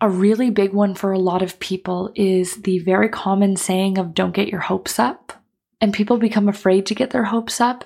A 0.00 0.08
really 0.08 0.50
big 0.50 0.72
one 0.72 0.94
for 0.94 1.12
a 1.12 1.18
lot 1.18 1.42
of 1.42 1.58
people 1.58 2.12
is 2.14 2.56
the 2.56 2.78
very 2.80 3.08
common 3.08 3.56
saying 3.56 3.98
of 3.98 4.14
don't 4.14 4.34
get 4.34 4.48
your 4.48 4.60
hopes 4.60 4.98
up. 4.98 5.32
And 5.80 5.92
people 5.92 6.18
become 6.18 6.48
afraid 6.48 6.86
to 6.86 6.94
get 6.94 7.10
their 7.10 7.24
hopes 7.24 7.60
up 7.60 7.84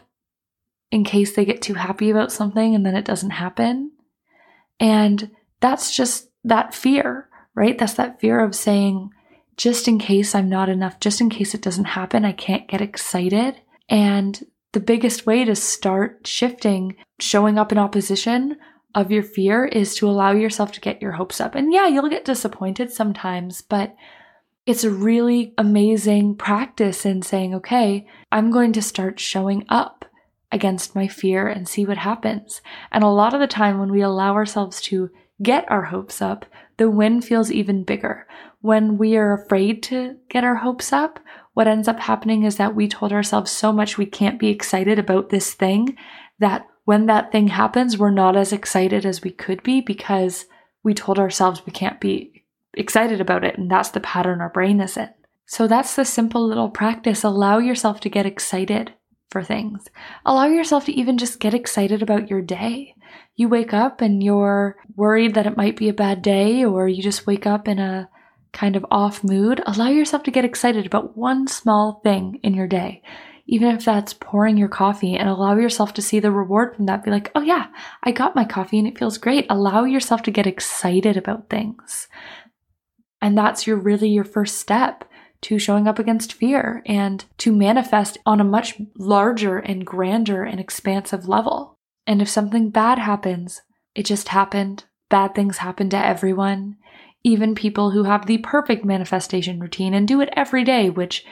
in 0.91 1.05
case 1.05 1.35
they 1.35 1.45
get 1.45 1.63
too 1.63 1.75
happy 1.75 2.11
about 2.11 2.33
something 2.33 2.75
and 2.75 2.85
then 2.85 2.97
it 2.97 3.05
doesn't 3.05 3.31
happen. 3.31 3.93
And 4.79 5.31
that's 5.61 5.95
just 5.95 6.31
that 6.45 6.75
fear 6.75 7.31
right? 7.55 7.79
That's 7.79 7.95
that 7.95 8.21
fear 8.21 8.43
of 8.43 8.55
saying, 8.55 9.11
just 9.57 9.89
in 9.89 9.99
case 9.99 10.35
I'm 10.35 10.49
not 10.49 10.69
enough, 10.69 11.01
just 11.01 11.21
in 11.21 11.31
case 11.31 11.55
it 11.55 11.63
doesn't 11.63 11.85
happen, 11.85 12.25
I 12.25 12.33
can't 12.33 12.69
get 12.69 12.81
excited. 12.81 13.61
And 13.89 14.47
the 14.73 14.81
biggest 14.81 15.27
way 15.27 15.45
to 15.45 15.55
start 15.55 16.27
shifting, 16.27 16.97
showing 17.19 17.59
up 17.59 17.73
in 17.73 17.79
opposition 17.79 18.57
of 18.95 19.11
your 19.11 19.23
fear 19.23 19.65
is 19.65 19.95
to 19.97 20.09
allow 20.09 20.33
yourself 20.33 20.73
to 20.73 20.81
get 20.81 21.01
your 21.01 21.13
hopes 21.13 21.41
up. 21.41 21.55
And 21.55 21.73
yeah, 21.73 21.87
you'll 21.87 22.09
get 22.09 22.25
disappointed 22.25 22.91
sometimes, 22.91 23.63
but 23.63 23.95
it's 24.67 24.85
a 24.85 24.91
really 24.91 25.55
amazing 25.59 26.37
practice 26.37 27.07
in 27.07 27.23
saying, 27.23 27.55
okay, 27.55 28.07
I'm 28.31 28.51
going 28.51 28.73
to 28.75 28.83
start 28.83 29.19
showing 29.19 29.65
up 29.69 30.05
against 30.53 30.95
my 30.95 31.09
fear 31.09 31.47
and 31.47 31.69
see 31.69 31.87
what 31.87 31.99
happens. 31.99 32.61
And 32.93 33.03
a 33.05 33.09
lot 33.09 33.35
of 33.35 33.41
the 33.41 33.47
time, 33.47 33.79
when 33.79 33.91
we 33.91 34.03
allow 34.03 34.35
ourselves 34.35 34.81
to 34.83 35.11
get 35.43 35.71
our 35.71 35.85
hopes 35.85 36.21
up, 36.21 36.45
the 36.77 36.91
win 36.91 37.21
feels 37.23 37.51
even 37.51 37.85
bigger. 37.85 38.27
When 38.61 38.99
we 38.99 39.17
are 39.17 39.33
afraid 39.33 39.83
to 39.85 40.17
get 40.29 40.45
our 40.45 40.57
hopes 40.57 40.93
up, 40.93 41.21
what 41.55 41.67
ends 41.67 41.89
up 41.89 42.01
happening 42.01 42.45
is 42.45 42.57
that 42.57 42.75
we 42.75 42.89
told 42.89 43.13
ourselves 43.13 43.51
so 43.51 43.73
much 43.73 43.99
we 43.99 44.07
can't 44.07 44.39
be 44.39 44.49
excited 44.49 44.99
about 44.99 45.31
this 45.31 45.53
thing 45.55 45.97
that 46.39 46.67
when 46.91 47.07
that 47.07 47.31
thing 47.31 47.47
happens, 47.47 47.97
we're 47.97 48.11
not 48.11 48.37
as 48.37 48.53
excited 48.53 49.07
as 49.07 49.23
we 49.23 49.31
could 49.31 49.63
be 49.63 49.81
because 49.81 50.47
we 50.83 50.93
told 50.93 51.21
ourselves 51.21 51.65
we 51.65 51.71
can't 51.71 52.01
be 52.01 52.45
excited 52.75 53.21
about 53.21 53.45
it. 53.45 53.57
And 53.57 53.71
that's 53.71 53.91
the 53.91 54.01
pattern 54.01 54.41
our 54.41 54.51
brain 54.51 54.81
is 54.81 54.97
in. 54.97 55.09
So 55.47 55.69
that's 55.69 55.95
the 55.95 56.05
simple 56.05 56.45
little 56.45 56.69
practice. 56.69 57.23
Allow 57.23 57.59
yourself 57.59 58.01
to 58.01 58.09
get 58.09 58.27
excited 58.27 58.93
for 59.31 59.45
things. 59.45 59.87
Allow 60.27 60.47
yourself 60.47 60.85
to 60.87 60.93
even 60.93 61.17
just 61.17 61.39
get 61.39 61.55
excited 61.55 62.03
about 62.03 62.29
your 62.29 62.43
day 62.43 62.95
you 63.37 63.49
wake 63.49 63.73
up 63.73 64.03
and 64.03 64.23
you're 64.23 64.77
worried 64.97 65.35
that 65.35 65.47
it 65.47 65.57
might 65.57 65.77
be 65.77 65.89
a 65.89 65.95
bad 65.95 66.21
day, 66.21 66.63
or 66.63 66.89
you 66.89 67.03
just 67.03 67.27
wake 67.27 67.47
up 67.47 67.69
in 67.69 67.79
a 67.79 68.09
kind 68.53 68.77
of 68.77 68.85
off 68.91 69.25
mood, 69.25 69.63
allow 69.65 69.89
yourself 69.89 70.23
to 70.25 70.31
get 70.31 70.45
excited 70.45 70.85
about 70.85 71.17
one 71.17 71.47
small 71.47 72.01
thing 72.05 72.39
in 72.43 72.53
your 72.53 72.67
day. 72.67 73.03
Even 73.47 73.75
if 73.75 73.85
that's 73.85 74.15
pouring 74.15 74.57
your 74.57 74.69
coffee 74.69 75.17
and 75.17 75.29
allow 75.29 75.57
yourself 75.57 75.95
to 75.95 76.03
see 76.03 76.21
the 76.21 76.31
reward 76.31 76.77
from 76.77 76.87
that. 76.87 77.05
Be 77.05 77.11
like, 77.11 77.31
oh 77.35 77.43
yeah, 77.43 77.67
I 78.03 78.13
got 78.13 78.37
my 78.37 78.45
coffee 78.45 78.79
and 78.79 78.87
it 78.87 78.99
feels 78.99 79.19
great. 79.19 79.47
Allow 79.51 79.85
yourself 79.85 80.23
to 80.23 80.31
get 80.31 80.47
excited 80.47 81.17
about 81.17 81.49
things. 81.49 82.09
And 83.21 83.37
that's 83.37 83.67
your 83.67 83.77
really 83.77 84.09
your 84.09 84.25
first 84.25 84.59
step 84.59 85.05
to 85.43 85.59
showing 85.59 85.89
up 85.89 85.99
against 85.99 86.35
fear 86.35 86.83
and 86.87 87.25
to 87.39 87.55
manifest 87.55 88.19
on 88.27 88.41
a 88.41 88.45
much 88.45 88.81
larger 88.97 89.59
and 89.59 89.87
grander 89.87 90.45
and 90.45 90.61
expansive 90.61 91.29
level. 91.29 91.79
And 92.07 92.21
if 92.21 92.29
something 92.29 92.71
bad 92.71 92.99
happens, 92.99 93.63
it 93.95 94.05
just 94.05 94.29
happened. 94.29 94.85
Bad 95.09 95.35
things 95.35 95.59
happen 95.59 95.91
to 95.91 96.07
everyone, 96.07 96.77
even 97.25 97.55
people 97.55 97.91
who 97.91 98.05
have 98.05 98.27
the 98.27 98.39
perfect 98.39 98.85
manifestation 98.85 99.61
routine 99.61 99.95
and 99.95 100.07
do 100.07 100.21
it 100.21 100.29
every 100.35 100.65
day, 100.65 100.89
which 100.89 101.25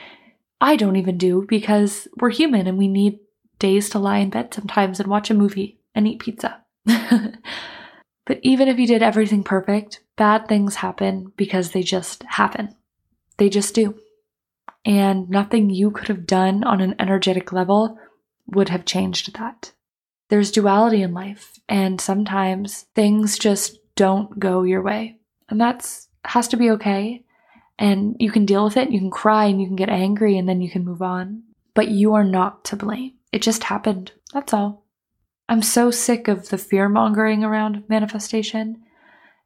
I 0.61 0.75
don't 0.75 0.95
even 0.95 1.17
do 1.17 1.45
because 1.47 2.07
we're 2.17 2.31
human 2.31 2.67
and 2.67 2.77
we 2.77 2.87
need 2.87 3.19
days 3.59 3.89
to 3.89 3.99
lie 3.99 4.17
in 4.17 4.29
bed 4.29 4.53
sometimes 4.53 4.99
and 4.99 5.09
watch 5.09 5.29
a 5.29 5.33
movie 5.33 5.79
and 5.95 6.07
eat 6.07 6.19
pizza. 6.19 6.63
but 6.85 8.39
even 8.41 8.67
if 8.67 8.77
you 8.77 8.87
did 8.87 9.03
everything 9.03 9.43
perfect, 9.43 10.01
bad 10.17 10.47
things 10.47 10.75
happen 10.75 11.31
because 11.37 11.71
they 11.71 11.83
just 11.83 12.23
happen. 12.23 12.75
They 13.37 13.49
just 13.49 13.73
do. 13.73 13.95
And 14.85 15.29
nothing 15.29 15.69
you 15.69 15.91
could 15.91 16.07
have 16.07 16.25
done 16.25 16.63
on 16.63 16.81
an 16.81 16.95
energetic 16.99 17.51
level 17.51 17.97
would 18.47 18.69
have 18.69 18.85
changed 18.85 19.37
that 19.37 19.71
there's 20.29 20.51
duality 20.51 21.01
in 21.01 21.13
life, 21.13 21.59
and 21.67 21.99
sometimes 21.99 22.85
things 22.95 23.37
just 23.37 23.79
don't 23.95 24.39
go 24.39 24.63
your 24.63 24.81
way. 24.81 25.17
And 25.49 25.59
that's 25.59 26.07
has 26.25 26.47
to 26.49 26.57
be 26.57 26.69
okay. 26.71 27.23
And 27.79 28.17
you 28.19 28.29
can 28.29 28.45
deal 28.45 28.65
with 28.65 28.77
it, 28.77 28.91
you 28.91 28.99
can 28.99 29.09
cry 29.09 29.45
and 29.45 29.59
you 29.59 29.65
can 29.65 29.77
get 29.77 29.89
angry 29.89 30.37
and 30.37 30.47
then 30.47 30.61
you 30.61 30.69
can 30.69 30.83
move 30.85 31.01
on. 31.01 31.43
But 31.73 31.87
you 31.87 32.13
are 32.13 32.25
not 32.25 32.65
to 32.65 32.75
blame. 32.75 33.13
It 33.31 33.41
just 33.41 33.63
happened. 33.63 34.11
That's 34.33 34.53
all. 34.53 34.85
I'm 35.47 35.61
so 35.61 35.89
sick 35.89 36.27
of 36.27 36.49
the 36.49 36.57
fear 36.57 36.89
mongering 36.89 37.43
around 37.43 37.85
manifestation. 37.87 38.83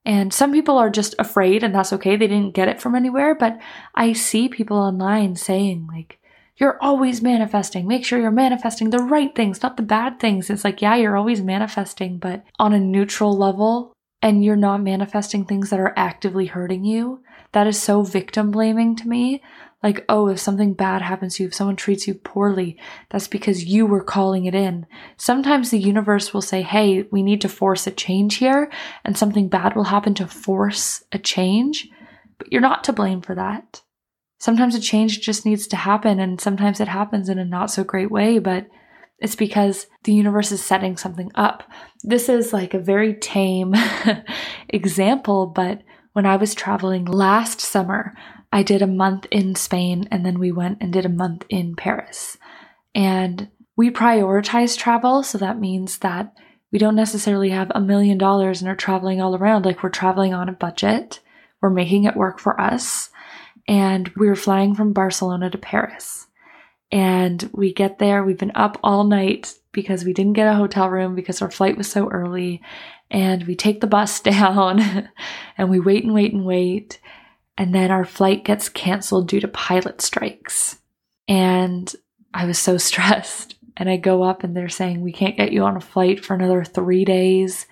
And 0.04 0.34
some 0.34 0.52
people 0.52 0.78
are 0.78 0.90
just 0.90 1.16
afraid, 1.18 1.64
and 1.64 1.74
that's 1.74 1.94
okay. 1.94 2.18
They 2.18 2.28
didn't 2.28 2.56
get 2.56 2.68
it 2.68 2.82
from 2.82 2.96
anywhere. 2.96 3.36
But 3.36 3.60
I 3.96 4.12
see 4.14 4.50
people 4.50 4.78
online 4.78 5.36
saying, 5.36 5.88
like, 5.88 6.20
you're 6.58 6.78
always 6.82 7.22
manifesting. 7.22 7.88
Make 7.88 8.04
sure 8.04 8.20
you're 8.20 8.32
manifesting 8.32 8.90
the 8.90 9.00
right 9.00 9.34
things, 9.34 9.64
not 9.64 9.78
the 9.78 9.84
bad 9.84 10.20
things. 10.20 10.50
It's 10.50 10.64
like, 10.64 10.82
yeah, 10.82 10.96
you're 10.96 11.16
always 11.16 11.42
manifesting, 11.42 12.18
but 12.18 12.44
on 12.60 12.74
a 12.74 12.80
neutral 12.80 13.38
level, 13.38 13.94
and 14.22 14.44
you're 14.44 14.56
not 14.56 14.82
manifesting 14.82 15.46
things 15.46 15.70
that 15.70 15.80
are 15.80 15.94
actively 15.96 16.48
hurting 16.48 16.84
you. 16.84 17.24
That 17.54 17.68
is 17.68 17.82
so 17.82 18.04
victim 18.04 18.52
blaming 18.52 18.96
to 18.98 19.08
me. 19.08 19.42
Like, 19.82 20.06
oh, 20.08 20.30
if 20.30 20.40
something 20.40 20.74
bad 20.74 21.02
happens 21.02 21.36
to 21.36 21.44
you, 21.44 21.48
if 21.48 21.54
someone 21.54 21.76
treats 21.76 22.08
you 22.08 22.14
poorly, 22.14 22.78
that's 23.10 23.28
because 23.28 23.66
you 23.66 23.86
were 23.86 24.04
calling 24.04 24.46
it 24.46 24.56
in. 24.56 24.86
Sometimes 25.18 25.70
the 25.70 25.80
universe 25.80 26.34
will 26.34 26.42
say, 26.42 26.62
hey, 26.62 27.04
we 27.12 27.22
need 27.22 27.42
to 27.42 27.50
force 27.50 27.86
a 27.86 27.92
change 27.92 28.36
here, 28.36 28.72
and 29.04 29.18
something 29.18 29.50
bad 29.50 29.76
will 29.76 29.84
happen 29.86 30.14
to 30.16 30.28
force 30.28 31.04
a 31.12 31.20
change, 31.20 31.90
but 32.38 32.52
you're 32.52 32.62
not 32.62 32.86
to 32.86 32.94
blame 32.94 33.22
for 33.22 33.36
that. 33.36 33.82
Sometimes 34.40 34.74
a 34.74 34.80
change 34.80 35.20
just 35.20 35.46
needs 35.46 35.68
to 35.68 35.76
happen, 35.76 36.20
and 36.20 36.40
sometimes 36.40 36.80
it 36.80 36.88
happens 36.88 37.28
in 37.28 37.38
a 37.38 37.46
not 37.46 37.70
so 37.70 37.84
great 37.84 38.10
way, 38.10 38.40
but 38.40 38.68
it's 39.20 39.36
because 39.36 39.88
the 40.06 40.14
universe 40.14 40.52
is 40.54 40.64
setting 40.64 40.96
something 40.96 41.30
up. 41.36 41.64
This 42.04 42.30
is 42.30 42.54
like 42.54 42.74
a 42.74 42.80
very 42.80 43.16
tame 43.16 43.74
example, 44.70 45.48
but 45.48 45.82
when 46.14 46.26
I 46.26 46.38
was 46.38 46.56
traveling 46.56 47.06
last 47.06 47.60
summer, 47.60 48.14
I 48.52 48.64
did 48.64 48.82
a 48.82 48.88
month 48.88 49.26
in 49.32 49.56
Spain 49.56 50.08
and 50.12 50.26
then 50.26 50.40
we 50.40 50.52
went 50.52 50.78
and 50.80 50.94
did 50.94 51.06
a 51.06 51.10
month 51.10 51.44
in 51.50 51.76
Paris. 51.76 52.38
And 52.96 53.50
we 53.76 53.90
prioritize 53.90 54.78
travel. 54.78 55.24
So 55.24 55.40
that 55.40 55.60
means 55.60 55.98
that 56.00 56.34
we 56.72 56.80
don't 56.80 56.96
necessarily 56.96 57.50
have 57.50 57.72
a 57.74 57.82
million 57.82 58.18
dollars 58.18 58.62
and 58.62 58.70
are 58.70 58.76
traveling 58.76 59.22
all 59.22 59.36
around. 59.36 59.66
Like 59.66 59.82
we're 59.84 59.90
traveling 59.90 60.34
on 60.34 60.50
a 60.50 60.54
budget, 60.54 61.20
we're 61.62 61.72
making 61.72 62.04
it 62.04 62.16
work 62.16 62.40
for 62.40 62.60
us. 62.60 63.10
And 63.68 64.10
we 64.16 64.28
are 64.28 64.36
flying 64.36 64.76
from 64.76 64.94
Barcelona 64.94 65.50
to 65.50 65.58
Paris. 65.58 66.28
And 66.92 67.50
we 67.54 67.74
get 67.74 67.98
there, 67.98 68.24
we've 68.24 68.38
been 68.38 68.52
up 68.54 68.78
all 68.84 69.04
night 69.04 69.56
because 69.72 70.06
we 70.06 70.14
didn't 70.14 70.34
get 70.34 70.48
a 70.48 70.56
hotel 70.56 70.90
room 70.90 71.16
because 71.16 71.42
our 71.42 71.50
flight 71.50 71.76
was 71.76 71.90
so 71.90 72.08
early. 72.10 72.62
And 73.14 73.46
we 73.46 73.56
take 73.56 73.80
the 73.80 73.88
bus 73.88 74.20
down 74.22 75.10
and 75.58 75.70
we 75.70 75.80
wait 75.80 76.04
and 76.04 76.14
wait 76.14 76.34
and 76.34 76.46
wait 76.46 77.00
and 77.58 77.74
then 77.74 77.92
our 77.92 78.06
flight 78.06 78.44
gets 78.44 78.70
canceled 78.70 79.28
due 79.28 79.40
to 79.40 79.48
pilot 79.48 80.02
strikes. 80.02 80.80
And 81.28 81.94
I 82.34 82.46
was 82.46 82.60
so 82.60 82.78
stressed. 82.78 83.56
And 83.76 83.90
I 83.90 83.98
go 83.98 84.22
up 84.22 84.44
and 84.44 84.56
they're 84.56 84.70
saying, 84.70 85.02
We 85.02 85.12
can't 85.12 85.38
get 85.38 85.52
you 85.52 85.64
on 85.64 85.76
a 85.76 85.82
flight 85.82 86.24
for 86.24 86.36
another 86.36 86.64
three 86.64 87.06
days. 87.06 87.66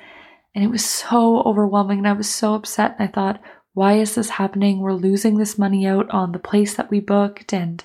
And 0.53 0.63
it 0.63 0.69
was 0.69 0.83
so 0.83 1.41
overwhelming. 1.43 1.99
And 1.99 2.07
I 2.07 2.13
was 2.13 2.29
so 2.29 2.55
upset. 2.55 2.95
And 2.97 3.07
I 3.07 3.11
thought, 3.11 3.41
Why 3.73 3.93
is 3.93 4.15
this 4.15 4.29
happening? 4.29 4.79
We're 4.79 4.93
losing 4.93 5.37
this 5.37 5.59
money 5.59 5.85
out 5.85 6.09
on 6.09 6.31
the 6.31 6.39
place 6.39 6.75
that 6.75 6.89
we 6.89 6.99
booked. 6.99 7.53
And 7.53 7.83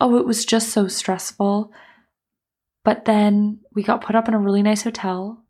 oh, 0.00 0.16
it 0.16 0.26
was 0.26 0.46
just 0.46 0.70
so 0.70 0.88
stressful. 0.88 1.72
But 2.84 3.04
then 3.04 3.60
we 3.74 3.82
got 3.82 4.02
put 4.02 4.16
up 4.16 4.28
in 4.28 4.34
a 4.34 4.38
really 4.38 4.62
nice 4.62 4.82
hotel 4.82 5.41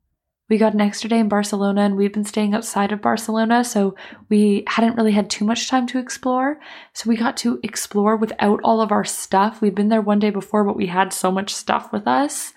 we 0.48 0.58
got 0.58 0.74
an 0.74 0.80
extra 0.80 1.08
day 1.08 1.18
in 1.18 1.28
Barcelona 1.28 1.82
and 1.82 1.96
we'd 1.96 2.12
been 2.12 2.24
staying 2.24 2.54
outside 2.54 2.92
of 2.92 3.00
Barcelona, 3.00 3.64
so 3.64 3.94
we 4.28 4.64
hadn't 4.66 4.96
really 4.96 5.12
had 5.12 5.30
too 5.30 5.44
much 5.44 5.68
time 5.68 5.86
to 5.88 5.98
explore. 5.98 6.60
So 6.92 7.08
we 7.08 7.16
got 7.16 7.36
to 7.38 7.58
explore 7.62 8.16
without 8.16 8.60
all 8.62 8.80
of 8.80 8.92
our 8.92 9.04
stuff. 9.04 9.60
We'd 9.60 9.74
been 9.74 9.88
there 9.88 10.02
one 10.02 10.18
day 10.18 10.30
before, 10.30 10.64
but 10.64 10.76
we 10.76 10.86
had 10.86 11.12
so 11.12 11.30
much 11.30 11.54
stuff 11.54 11.92
with 11.92 12.06
us. 12.06 12.52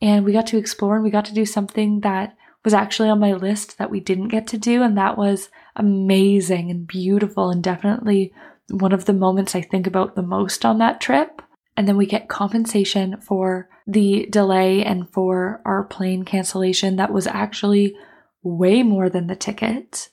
And 0.00 0.24
we 0.24 0.32
got 0.32 0.46
to 0.48 0.58
explore 0.58 0.94
and 0.94 1.04
we 1.04 1.10
got 1.10 1.24
to 1.26 1.34
do 1.34 1.46
something 1.46 2.00
that 2.00 2.36
was 2.64 2.74
actually 2.74 3.08
on 3.08 3.20
my 3.20 3.32
list 3.32 3.78
that 3.78 3.90
we 3.90 4.00
didn't 4.00 4.28
get 4.28 4.46
to 4.48 4.58
do, 4.58 4.82
and 4.82 4.96
that 4.96 5.18
was 5.18 5.50
amazing 5.76 6.70
and 6.70 6.86
beautiful 6.86 7.50
and 7.50 7.62
definitely 7.62 8.32
one 8.70 8.92
of 8.92 9.04
the 9.04 9.12
moments 9.12 9.54
I 9.54 9.60
think 9.60 9.86
about 9.86 10.14
the 10.14 10.22
most 10.22 10.64
on 10.64 10.78
that 10.78 11.00
trip 11.00 11.42
and 11.76 11.88
then 11.88 11.96
we 11.96 12.06
get 12.06 12.28
compensation 12.28 13.20
for 13.20 13.68
the 13.86 14.26
delay 14.30 14.84
and 14.84 15.10
for 15.10 15.60
our 15.64 15.84
plane 15.84 16.24
cancellation 16.24 16.96
that 16.96 17.12
was 17.12 17.26
actually 17.26 17.96
way 18.42 18.82
more 18.82 19.08
than 19.08 19.26
the 19.26 19.36
ticket. 19.36 20.08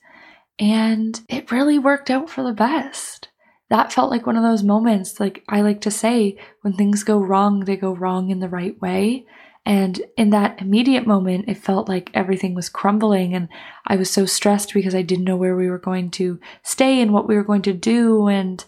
And 0.58 1.20
it 1.28 1.52
really 1.52 1.78
worked 1.78 2.10
out 2.10 2.28
for 2.28 2.42
the 2.42 2.52
best. 2.52 3.28
That 3.70 3.92
felt 3.92 4.10
like 4.10 4.26
one 4.26 4.36
of 4.36 4.42
those 4.42 4.62
moments, 4.62 5.18
like 5.18 5.44
I 5.48 5.62
like 5.62 5.80
to 5.82 5.90
say, 5.90 6.36
when 6.60 6.74
things 6.74 7.04
go 7.04 7.18
wrong, 7.18 7.60
they 7.60 7.76
go 7.76 7.94
wrong 7.94 8.30
in 8.30 8.40
the 8.40 8.48
right 8.48 8.78
way. 8.80 9.24
And 9.64 10.02
in 10.16 10.30
that 10.30 10.60
immediate 10.60 11.06
moment, 11.06 11.48
it 11.48 11.56
felt 11.56 11.88
like 11.88 12.10
everything 12.12 12.54
was 12.54 12.68
crumbling. 12.68 13.34
And 13.34 13.48
I 13.86 13.96
was 13.96 14.10
so 14.10 14.26
stressed 14.26 14.74
because 14.74 14.94
I 14.94 15.02
didn't 15.02 15.24
know 15.24 15.36
where 15.36 15.56
we 15.56 15.70
were 15.70 15.78
going 15.78 16.10
to 16.12 16.40
stay 16.62 17.00
and 17.00 17.12
what 17.12 17.28
we 17.28 17.36
were 17.36 17.44
going 17.44 17.62
to 17.62 17.72
do. 17.72 18.28
And 18.28 18.62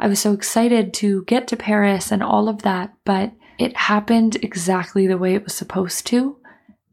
I 0.00 0.08
was 0.08 0.18
so 0.18 0.32
excited 0.32 0.94
to 0.94 1.24
get 1.24 1.46
to 1.48 1.56
Paris 1.56 2.10
and 2.10 2.22
all 2.22 2.48
of 2.48 2.62
that, 2.62 2.94
but 3.04 3.32
it 3.58 3.76
happened 3.76 4.36
exactly 4.36 5.06
the 5.06 5.18
way 5.18 5.34
it 5.34 5.44
was 5.44 5.54
supposed 5.54 6.06
to. 6.06 6.38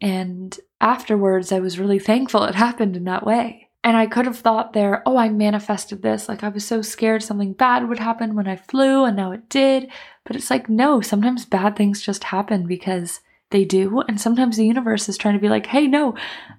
And 0.02 0.56
afterwards, 0.82 1.54
I 1.54 1.60
was 1.60 1.80
really 1.80 2.00
thankful 2.00 2.44
it 2.44 2.56
happened 2.68 2.98
in 2.98 3.06
that 3.06 3.26
way. 3.26 3.70
And 3.82 3.96
I 3.96 4.08
could 4.08 4.26
have 4.26 4.40
thought 4.40 4.74
there, 4.74 5.02
oh, 5.06 5.16
I 5.16 5.30
manifested 5.30 6.02
this. 6.02 6.28
Like 6.28 6.44
I 6.44 6.50
was 6.50 6.66
so 6.66 6.82
scared 6.82 7.24
something 7.24 7.54
bad 7.54 7.88
would 7.88 8.00
happen 8.00 8.36
when 8.36 8.48
I 8.48 8.58
flew, 8.58 9.06
and 9.06 9.16
now 9.16 9.32
it 9.32 9.48
did. 9.48 9.90
But 10.26 10.36
it's 10.36 10.50
like, 10.50 10.68
no, 10.68 11.00
sometimes 11.00 11.46
bad 11.46 11.78
things 11.78 12.02
just 12.02 12.26
happen 12.26 12.68
because 12.68 13.22
they 13.52 13.64
do. 13.64 14.02
And 14.10 14.20
sometimes 14.20 14.58
the 14.58 14.66
universe 14.66 15.08
is 15.08 15.18
trying 15.18 15.36
to 15.36 15.40
be 15.40 15.48
like, 15.48 15.68
hey, 15.68 15.88
no, 15.88 16.16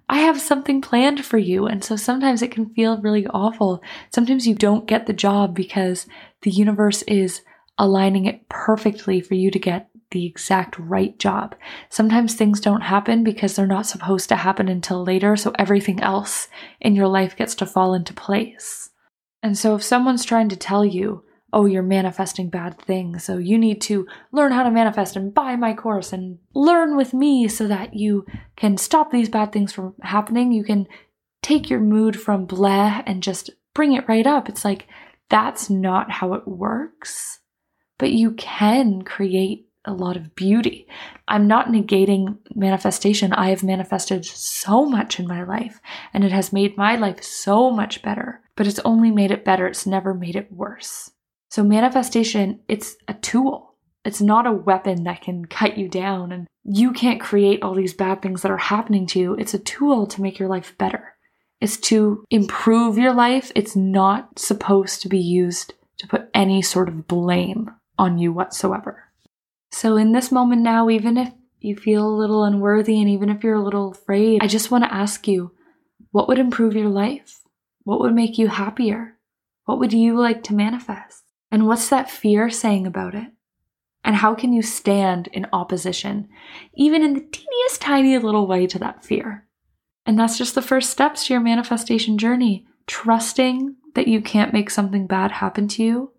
I 0.09 0.21
have 0.21 0.41
something 0.41 0.81
planned 0.81 1.25
for 1.25 1.37
you. 1.37 1.67
And 1.67 1.85
so 1.85 1.97
sometimes 1.97 2.41
it 2.41 2.51
can 2.51 2.71
feel 2.71 3.01
really 3.03 3.27
awful. 3.27 3.83
Sometimes 4.11 4.47
you 4.47 4.55
don't 4.55 4.87
get 4.87 5.07
the 5.07 5.13
job 5.13 5.55
because 5.55 6.07
the 6.43 6.51
universe 6.51 7.03
is 7.03 7.43
aligning 7.79 8.27
it 8.27 8.49
perfectly 8.49 9.21
for 9.21 9.35
you 9.35 9.51
to 9.51 9.59
get 9.59 9.89
the 10.11 10.27
exact 10.27 10.79
right 10.79 11.19
job. 11.19 11.55
Sometimes 11.91 12.35
things 12.35 12.61
don't 12.61 12.81
happen 12.81 13.23
because 13.23 13.55
they're 13.55 13.67
not 13.67 13.87
supposed 13.87 14.29
to 14.31 14.37
happen 14.37 14.69
until 14.69 15.05
later, 15.05 15.37
so 15.37 15.53
everything 15.59 16.01
else 16.01 16.49
in 16.81 16.95
your 16.95 17.09
life 17.09 17.37
gets 17.37 17.55
to 17.57 17.67
fall 17.67 17.95
into 17.95 18.15
place. 18.15 18.91
And 19.43 19.57
so 19.57 19.75
if 19.75 19.83
someone's 19.83 20.25
trying 20.25 20.49
to 20.49 20.57
tell 20.57 20.85
you, 20.85 21.25
oh, 21.53 21.67
you're 21.67 21.83
manifesting 21.83 22.49
bad 22.49 22.79
things, 22.79 23.25
so 23.25 23.39
you 23.39 23.59
need 23.59 23.81
to 23.83 24.07
learn 24.33 24.53
how 24.53 24.63
to 24.63 24.71
manifest 24.71 25.15
and 25.17 25.33
buy 25.33 25.57
my 25.57 25.75
course 25.75 26.13
and 26.13 26.39
learn 26.55 26.97
with 26.97 27.15
me 27.15 27.47
so 27.49 27.69
that 27.69 27.95
you 27.95 28.27
can 28.57 28.77
stop 28.77 29.11
these 29.11 29.29
bad 29.29 29.53
things 29.53 29.73
from 29.73 29.95
happening, 30.03 30.53
you 30.53 30.65
can 30.65 30.87
take 31.43 31.71
your 31.71 31.81
mood 31.81 32.21
from 32.21 32.47
blah 32.47 33.03
and 33.07 33.23
just 33.23 33.51
bring 33.75 33.93
it 33.93 34.09
right 34.09 34.27
up. 34.27 34.49
It's 34.49 34.65
like, 34.65 34.87
that's 35.29 35.69
not 35.69 36.11
how 36.11 36.35
it 36.35 36.47
works, 36.47 37.41
but 37.99 38.13
you 38.13 38.33
can 38.33 39.03
create 39.03 39.69
a 39.85 39.93
lot 39.93 40.17
of 40.17 40.35
beauty. 40.35 40.87
I'm 41.27 41.47
not 41.47 41.69
negating 41.69 42.39
manifestation. 42.55 43.33
I 43.33 43.51
have 43.51 43.63
manifested 43.63 44.25
so 44.25 44.85
much 44.85 45.19
in 45.19 45.27
my 45.27 45.43
life 45.43 45.81
and 46.13 46.25
it 46.25 46.33
has 46.33 46.53
made 46.53 46.77
my 46.77 46.97
life 46.97 47.23
so 47.23 47.71
much 47.71 48.03
better, 48.03 48.43
but 48.57 48.67
it's 48.67 48.81
only 48.81 49.11
made 49.11 49.31
it 49.31 49.45
better. 49.45 49.67
It's 49.67 49.87
never 49.87 50.15
made 50.15 50.37
it 50.37 50.53
worse. 50.53 51.11
So 51.51 51.63
manifestation, 51.63 52.61
it's 52.69 52.97
a 53.07 53.15
tool. 53.15 53.77
It's 54.05 54.21
not 54.21 54.47
a 54.47 54.53
weapon 54.53 55.05
that 55.05 55.23
can 55.23 55.47
cut 55.47 55.79
you 55.79 55.89
down 55.89 56.33
and 56.33 56.47
you 56.65 56.93
can't 56.93 57.21
create 57.21 57.63
all 57.63 57.75
these 57.75 57.95
bad 57.95 58.21
things 58.21 58.43
that 58.43 58.51
are 58.51 58.59
happening 58.59 59.07
to 59.09 59.19
you. 59.19 59.35
It's 59.35 59.55
a 59.55 59.59
tool 59.59 60.07
to 60.09 60.23
make 60.23 60.39
your 60.39 60.49
life 60.49 60.77
better 60.77 61.15
is 61.61 61.79
to 61.79 62.25
improve 62.31 62.99
your 62.99 63.13
life. 63.13 63.51
It's 63.55 63.77
not 63.77 64.39
supposed 64.39 65.03
to 65.03 65.09
be 65.09 65.19
used 65.19 65.75
to 65.99 66.07
put 66.07 66.31
any 66.35 66.63
sort 66.63 66.89
of 66.89 67.09
blame 67.09 67.71
on 67.99 68.19
you 68.19 68.33
whatsoever. 68.33 69.05
So, 69.71 69.97
in 69.97 70.13
this 70.13 70.33
moment 70.33 70.63
now, 70.63 70.89
even 70.89 71.17
if 71.17 71.33
you 71.61 71.77
feel 71.77 72.07
a 72.07 72.17
little 72.17 72.45
unworthy 72.45 73.01
and 73.01 73.11
even 73.11 73.29
if 73.29 73.43
you're 73.43 73.55
a 73.55 73.65
little 73.65 73.91
afraid, 73.91 74.43
I 74.43 74.47
just 74.47 74.71
want 74.71 74.85
to 74.85 74.95
ask 74.95 75.27
you 75.27 75.53
what 76.11 76.29
would 76.29 76.39
improve 76.39 76.75
your 76.75 76.89
life? 76.89 77.41
What 77.83 78.01
would 78.01 78.15
make 78.15 78.39
you 78.39 78.49
happier? 78.49 79.19
What 79.65 79.79
would 79.79 79.93
you 79.93 80.19
like 80.19 80.43
to 80.45 80.55
manifest? 80.55 81.25
And 81.51 81.67
what's 81.67 81.89
that 81.89 82.11
fear 82.11 82.51
saying 82.51 82.87
about 82.87 83.15
it? 83.15 83.29
And 84.05 84.17
how 84.17 84.35
can 84.35 84.53
you 84.53 84.63
stand 84.63 85.29
in 85.33 85.47
opposition, 85.53 86.29
even 86.75 87.03
in 87.03 87.15
the 87.15 87.21
teeniest 87.21 87.81
tiny 87.81 88.17
little 88.17 88.47
way 88.47 88.67
to 88.67 88.79
that 88.79 89.05
fear? 89.05 89.48
And 90.09 90.19
that's 90.19 90.39
just 90.39 90.55
the 90.55 90.63
first 90.63 90.89
steps 90.89 91.27
to 91.27 91.35
your 91.35 91.43
manifestation 91.43 92.17
journey 92.17 92.65
trusting 92.87 93.77
that 93.95 94.09
you 94.09 94.23
can't 94.23 94.55
make 94.55 94.71
something 94.71 95.07
bad 95.07 95.31
happen 95.31 95.69
to 95.69 95.83
you 95.83 96.13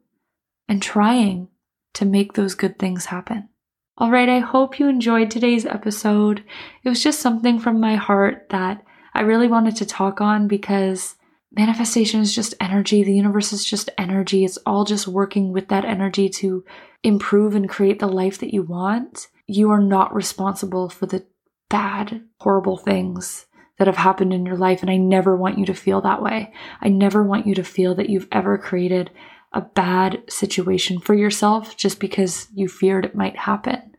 and 0.68 0.80
trying 0.80 1.48
to 1.96 2.06
make 2.06 2.34
those 2.34 2.54
good 2.54 2.78
things 2.78 3.06
happen. 3.06 3.50
All 3.98 4.12
right, 4.12 4.30
I 4.30 4.40
hope 4.40 4.80
you 4.80 4.88
enjoyed 4.88 5.32
today's 5.32 5.66
episode. 5.66 6.44
It 6.84 6.90
was 6.90 7.02
just 7.02 7.20
something 7.20 7.60
from 7.60 7.80
my 7.80 7.96
heart 7.96 8.50
that 8.52 8.86
I 9.16 9.22
really 9.22 9.48
wanted 9.48 9.76
to 9.78 9.88
talk 9.88 10.22
on 10.22 10.48
because 10.48 11.16
manifestation 11.52 12.22
is 12.22 12.36
just 12.36 12.54
energy. 12.62 13.04
The 13.04 13.16
universe 13.16 13.52
is 13.52 13.66
just 13.66 13.90
energy. 13.98 14.46
It's 14.46 14.60
all 14.68 14.86
just 14.86 15.08
working 15.08 15.52
with 15.52 15.68
that 15.70 15.84
energy 15.84 16.30
to 16.30 16.64
improve 17.02 17.56
and 17.56 17.68
create 17.68 17.98
the 17.98 18.08
life 18.08 18.38
that 18.38 18.54
you 18.54 18.62
want. 18.62 19.30
You 19.48 19.72
are 19.72 19.82
not 19.82 20.14
responsible 20.14 20.90
for 20.90 21.08
the 21.08 21.26
bad, 21.70 22.22
horrible 22.38 22.78
things 22.78 23.48
that 23.80 23.88
have 23.88 23.98
happened 23.98 24.34
in 24.34 24.46
your 24.46 24.58
life. 24.58 24.82
And 24.82 24.92
I 24.92 24.98
never 24.98 25.36
want 25.36 25.58
you 25.58 25.66
to 25.66 25.74
feel 25.74 26.02
that 26.02 26.22
way. 26.22 26.54
I 26.82 26.90
never 26.90 27.24
want 27.24 27.48
you 27.48 27.56
to 27.56 27.64
feel 27.64 27.96
that 27.96 28.10
you've 28.10 28.28
ever 28.32 28.58
created 28.58 29.10
a 29.54 29.62
bad 29.62 30.22
situation 30.30 31.00
for 31.00 31.16
yourself 31.16 31.76
just 31.76 32.00
because 32.00 32.48
you 32.54 32.68
feared 32.68 33.06
it 33.06 33.16
might 33.16 33.38
happen. 33.38 33.96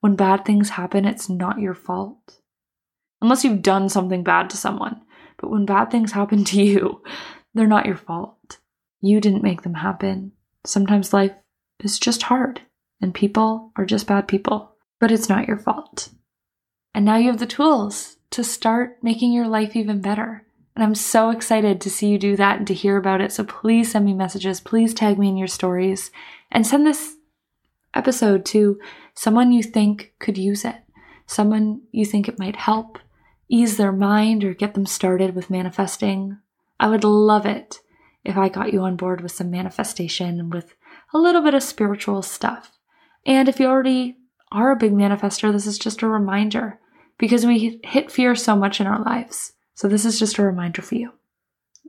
When 0.00 0.14
bad 0.14 0.44
things 0.44 0.70
happen, 0.70 1.04
it's 1.04 1.28
not 1.28 1.58
your 1.58 1.74
fault. 1.74 2.40
Unless 3.20 3.44
you've 3.44 3.62
done 3.62 3.88
something 3.88 4.22
bad 4.22 4.50
to 4.50 4.56
someone. 4.56 5.00
But 5.38 5.50
when 5.50 5.66
bad 5.66 5.90
things 5.90 6.12
happen 6.12 6.44
to 6.44 6.62
you, 6.62 7.02
they're 7.54 7.66
not 7.66 7.86
your 7.86 7.96
fault. 7.96 8.58
You 9.00 9.20
didn't 9.20 9.42
make 9.42 9.62
them 9.62 9.74
happen. 9.74 10.32
Sometimes 10.64 11.12
life 11.12 11.32
is 11.80 11.98
just 11.98 12.24
hard 12.24 12.60
and 13.00 13.14
people 13.14 13.72
are 13.76 13.86
just 13.86 14.06
bad 14.06 14.28
people, 14.28 14.76
but 15.00 15.10
it's 15.10 15.28
not 15.28 15.48
your 15.48 15.58
fault. 15.58 16.10
And 16.94 17.04
now 17.04 17.16
you 17.16 17.28
have 17.28 17.38
the 17.38 17.46
tools 17.46 18.17
to 18.30 18.44
start 18.44 18.98
making 19.02 19.32
your 19.32 19.48
life 19.48 19.74
even 19.74 20.00
better. 20.00 20.44
And 20.74 20.84
I'm 20.84 20.94
so 20.94 21.30
excited 21.30 21.80
to 21.80 21.90
see 21.90 22.08
you 22.08 22.18
do 22.18 22.36
that 22.36 22.58
and 22.58 22.66
to 22.68 22.74
hear 22.74 22.96
about 22.96 23.20
it. 23.20 23.32
So 23.32 23.44
please 23.44 23.90
send 23.90 24.04
me 24.04 24.14
messages. 24.14 24.60
Please 24.60 24.94
tag 24.94 25.18
me 25.18 25.28
in 25.28 25.36
your 25.36 25.48
stories 25.48 26.10
and 26.50 26.66
send 26.66 26.86
this 26.86 27.16
episode 27.94 28.44
to 28.46 28.78
someone 29.14 29.50
you 29.50 29.62
think 29.62 30.12
could 30.20 30.38
use 30.38 30.64
it, 30.64 30.76
someone 31.26 31.82
you 31.90 32.04
think 32.04 32.28
it 32.28 32.38
might 32.38 32.56
help 32.56 32.98
ease 33.48 33.76
their 33.76 33.92
mind 33.92 34.44
or 34.44 34.54
get 34.54 34.74
them 34.74 34.86
started 34.86 35.34
with 35.34 35.50
manifesting. 35.50 36.38
I 36.78 36.88
would 36.88 37.04
love 37.04 37.46
it 37.46 37.80
if 38.24 38.36
I 38.36 38.48
got 38.48 38.72
you 38.72 38.82
on 38.82 38.96
board 38.96 39.20
with 39.20 39.32
some 39.32 39.50
manifestation 39.50 40.38
and 40.38 40.52
with 40.52 40.74
a 41.14 41.18
little 41.18 41.42
bit 41.42 41.54
of 41.54 41.62
spiritual 41.62 42.22
stuff. 42.22 42.72
And 43.24 43.48
if 43.48 43.58
you 43.58 43.66
already 43.66 44.16
are 44.52 44.70
a 44.70 44.76
big 44.76 44.92
manifester, 44.92 45.50
this 45.50 45.66
is 45.66 45.78
just 45.78 46.02
a 46.02 46.08
reminder 46.08 46.78
because 47.18 47.44
we 47.44 47.80
hit 47.84 48.10
fear 48.10 48.34
so 48.34 48.56
much 48.56 48.80
in 48.80 48.86
our 48.86 49.02
lives. 49.02 49.52
So 49.74 49.88
this 49.88 50.04
is 50.04 50.18
just 50.18 50.38
a 50.38 50.42
reminder 50.42 50.82
for 50.82 50.94
you. 50.94 51.12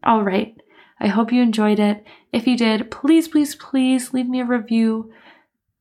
All 0.03 0.23
right. 0.23 0.55
I 0.99 1.07
hope 1.07 1.31
you 1.31 1.41
enjoyed 1.41 1.79
it. 1.79 2.03
If 2.33 2.45
you 2.45 2.57
did, 2.57 2.91
please, 2.91 3.27
please, 3.27 3.55
please 3.55 4.13
leave 4.13 4.27
me 4.27 4.41
a 4.41 4.45
review. 4.45 5.11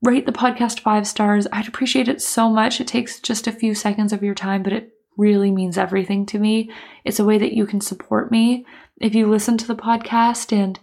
Rate 0.03 0.27
the 0.27 0.33
podcast 0.33 0.81
five 0.81 1.07
stars. 1.07 1.47
I'd 1.53 1.67
appreciate 1.67 2.09
it 2.09 2.23
so 2.23 2.49
much. 2.49 2.81
It 2.81 2.87
takes 2.87 3.21
just 3.21 3.47
a 3.47 3.53
few 3.53 3.75
seconds 3.75 4.13
of 4.13 4.23
your 4.23 4.35
time, 4.35 4.63
but 4.63 4.73
it 4.73 4.93
really 5.17 5.51
means 5.51 5.77
everything 5.77 6.25
to 6.27 6.39
me. 6.39 6.71
It's 7.05 7.19
a 7.19 7.25
way 7.25 7.39
that 7.39 7.53
you 7.53 7.67
can 7.67 7.81
support 7.81 8.31
me. 8.31 8.65
If 9.01 9.15
you 9.15 9.29
listen 9.29 9.59
to 9.59 9.67
the 9.67 9.75
podcast 9.75 10.53
and 10.57 10.79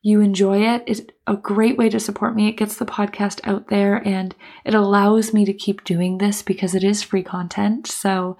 you 0.00 0.20
enjoy 0.20 0.62
it, 0.62 0.84
it's 0.86 1.02
a 1.26 1.36
great 1.36 1.76
way 1.76 1.88
to 1.88 2.00
support 2.00 2.34
me. 2.34 2.48
It 2.48 2.56
gets 2.56 2.76
the 2.76 2.86
podcast 2.86 3.40
out 3.44 3.68
there 3.68 3.96
and 4.06 4.34
it 4.64 4.74
allows 4.74 5.34
me 5.34 5.44
to 5.44 5.52
keep 5.52 5.84
doing 5.84 6.18
this 6.18 6.42
because 6.42 6.74
it 6.74 6.84
is 6.84 7.02
free 7.02 7.22
content. 7.22 7.86
So, 7.86 8.36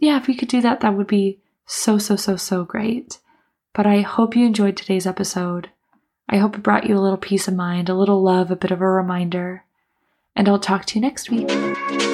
yeah, 0.00 0.16
if 0.16 0.26
we 0.26 0.34
could 0.34 0.48
do 0.48 0.60
that, 0.62 0.80
that 0.80 0.96
would 0.96 1.06
be 1.06 1.40
so, 1.66 1.98
so, 1.98 2.16
so, 2.16 2.36
so 2.36 2.64
great. 2.64 3.18
But 3.74 3.86
I 3.86 4.00
hope 4.00 4.34
you 4.34 4.46
enjoyed 4.46 4.76
today's 4.76 5.06
episode. 5.06 5.70
I 6.28 6.38
hope 6.38 6.56
it 6.56 6.62
brought 6.62 6.88
you 6.88 6.96
a 6.96 7.00
little 7.00 7.18
peace 7.18 7.48
of 7.48 7.54
mind, 7.54 7.88
a 7.88 7.94
little 7.94 8.22
love, 8.22 8.50
a 8.50 8.56
bit 8.56 8.70
of 8.70 8.80
a 8.80 8.86
reminder. 8.86 9.64
And 10.34 10.48
I'll 10.48 10.58
talk 10.58 10.84
to 10.86 10.94
you 10.94 11.00
next 11.00 11.30
week. 11.30 12.07